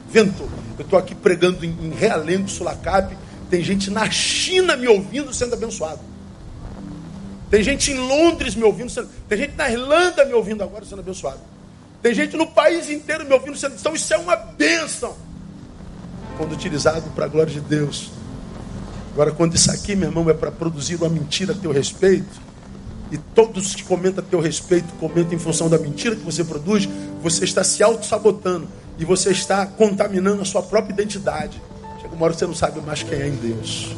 [0.10, 0.50] Inventou.
[0.78, 3.16] Eu estou aqui pregando em, em Realengo, Sulacap.
[3.50, 6.02] Tem gente na China me ouvindo sendo abençoado.
[7.50, 9.08] Tem gente em Londres me ouvindo, sendo...
[9.30, 11.40] tem gente na Irlanda me ouvindo agora sendo abençoado.
[12.02, 13.76] Tem gente no país inteiro me ouvindo sendo.
[13.76, 15.16] Então isso é uma bênção
[16.38, 18.12] quando utilizado para a glória de Deus.
[19.18, 22.40] Agora, quando isso aqui, meu irmão, é para produzir uma mentira a teu respeito,
[23.12, 26.88] e todos que comentam a teu respeito comentam em função da mentira que você produz,
[27.20, 28.68] você está se auto-sabotando
[29.00, 31.60] e você está contaminando a sua própria identidade.
[32.00, 33.96] Chega uma hora que você não sabe mais quem é em Deus.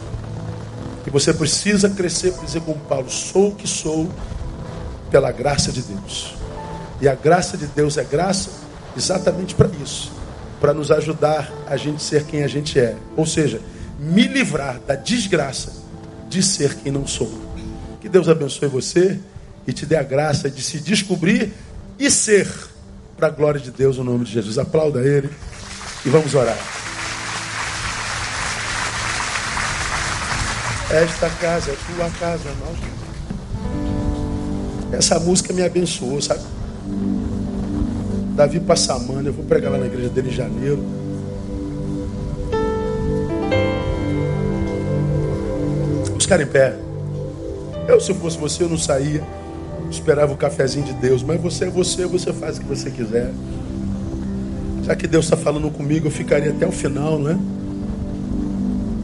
[1.05, 4.09] E você precisa crescer para dizer como Paulo: sou o que sou
[5.11, 6.33] pela graça de Deus.
[7.01, 8.51] E a graça de Deus é graça
[8.95, 10.13] exatamente para isso
[10.61, 12.95] para nos ajudar a gente ser quem a gente é.
[13.17, 13.61] Ou seja,
[13.99, 15.73] me livrar da desgraça
[16.29, 17.29] de ser quem não sou.
[17.99, 19.19] Que Deus abençoe você
[19.67, 21.53] e te dê a graça de se descobrir
[21.99, 22.49] e ser
[23.17, 24.57] para a glória de Deus, no nome de Jesus.
[24.57, 25.29] Aplauda Ele
[26.05, 26.57] e vamos orar.
[30.89, 32.77] Esta casa é tua casa, nós.
[34.91, 36.41] Essa música me abençoou, sabe?
[38.35, 40.98] Davi Passamana, eu vou pregar lá na igreja dele em janeiro.
[46.29, 46.75] Ficar em pé.
[47.87, 49.23] Eu, se fosse você, eu não saía.
[49.89, 51.23] Esperava o cafezinho de Deus.
[51.23, 53.31] Mas você é você, você faz o que você quiser.
[54.83, 57.39] Já que Deus está falando comigo, eu ficaria até o final, né?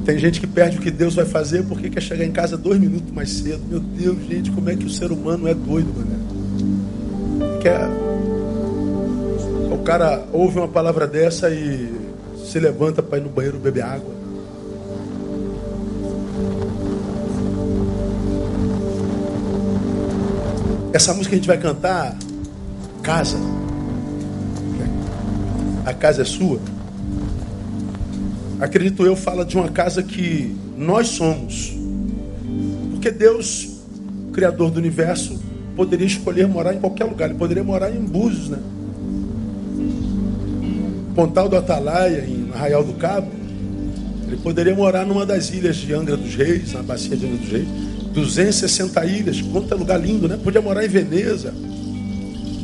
[0.06, 2.80] Tem gente que perde o que Deus vai fazer porque quer chegar em casa dois
[2.80, 3.62] minutos mais cedo.
[3.68, 7.60] Meu Deus, gente, como é que o ser humano é doido, mano?
[7.60, 7.90] Quer
[9.72, 11.92] o cara ouve uma palavra dessa e
[12.46, 14.15] se levanta para ir no banheiro beber água.
[20.96, 22.18] Essa música que a gente vai cantar,
[23.04, 23.36] casa.
[25.86, 26.58] A casa é sua.
[28.62, 31.76] Acredito eu, fala de uma casa que nós somos.
[32.92, 33.82] Porque Deus,
[34.32, 35.38] Criador do universo,
[35.76, 37.30] poderia escolher morar em qualquer lugar.
[37.30, 38.60] Ele poderia morar em Búzios, né?
[41.14, 43.30] Pontal do Atalaia, em Arraial do Cabo,
[44.28, 47.50] ele poderia morar numa das ilhas de Angra dos Reis, na bacia de Angra dos
[47.50, 47.95] Reis.
[48.16, 50.40] 260 ilhas, quanto é lugar lindo, né?
[50.42, 51.54] Podia morar em Veneza.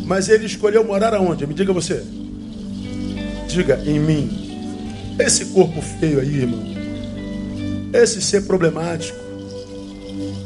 [0.05, 1.45] Mas ele escolheu morar aonde?
[1.45, 2.01] Me diga você.
[3.47, 5.15] Diga, em mim.
[5.19, 6.63] Esse corpo feio aí, irmão.
[7.93, 9.19] Esse ser problemático.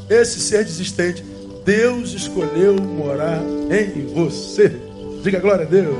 [0.10, 1.23] Esse ser desistente.
[1.64, 4.72] Deus escolheu morar em você.
[5.23, 5.98] Diga glória a Deus.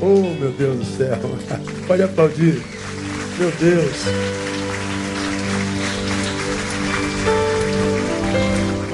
[0.00, 1.18] Oh, meu Deus do céu.
[1.88, 2.62] Pode aplaudir.
[3.38, 4.51] Meu Deus.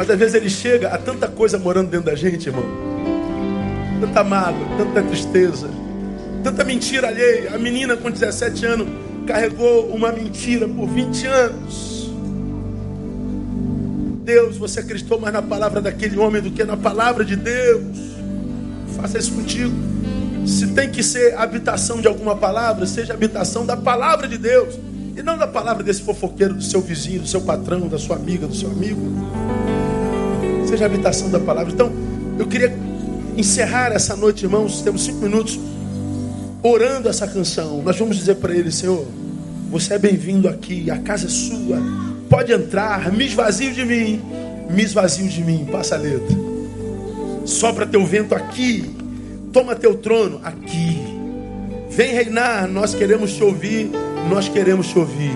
[0.08, 2.64] Mas vezes ele chega a tanta coisa morando dentro da gente, irmão.
[4.00, 5.68] Tanta mágoa, tanta tristeza,
[6.42, 7.54] tanta mentira alheia.
[7.54, 8.88] A menina com 17 anos
[9.26, 12.10] carregou uma mentira por 20 anos.
[14.24, 17.98] Deus, você acreditou mais na palavra daquele homem do que na palavra de Deus.
[18.96, 19.74] Faça isso contigo.
[20.46, 24.74] Se tem que ser habitação de alguma palavra, seja habitação da palavra de Deus.
[25.14, 28.46] E não da palavra desse fofoqueiro, do seu vizinho, do seu patrão, da sua amiga,
[28.46, 29.77] do seu amigo.
[30.68, 31.72] Seja habitação da palavra.
[31.72, 31.90] Então,
[32.38, 32.76] eu queria
[33.36, 34.82] encerrar essa noite, irmãos.
[34.82, 35.58] Temos cinco minutos
[36.62, 37.82] orando essa canção.
[37.82, 39.06] Nós vamos dizer para ele, Senhor,
[39.70, 41.78] você é bem-vindo aqui, a casa é sua.
[42.28, 44.20] Pode entrar, me esvazio de mim,
[44.70, 45.66] me esvazio de mim.
[45.70, 46.36] Passa a letra.
[47.44, 48.98] Sopra teu vento aqui
[49.52, 50.98] Toma teu trono aqui.
[51.90, 53.90] Vem reinar, nós queremos te ouvir,
[54.28, 55.34] nós queremos te ouvir.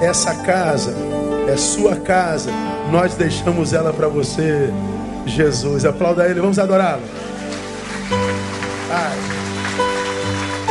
[0.00, 0.94] essa casa
[1.48, 2.50] é sua casa.
[2.90, 4.70] Nós deixamos ela para você,
[5.26, 5.84] Jesus.
[5.84, 7.02] Aplauda ele, vamos adorá-lo.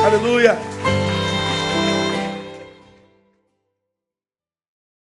[0.06, 0.58] Aleluia.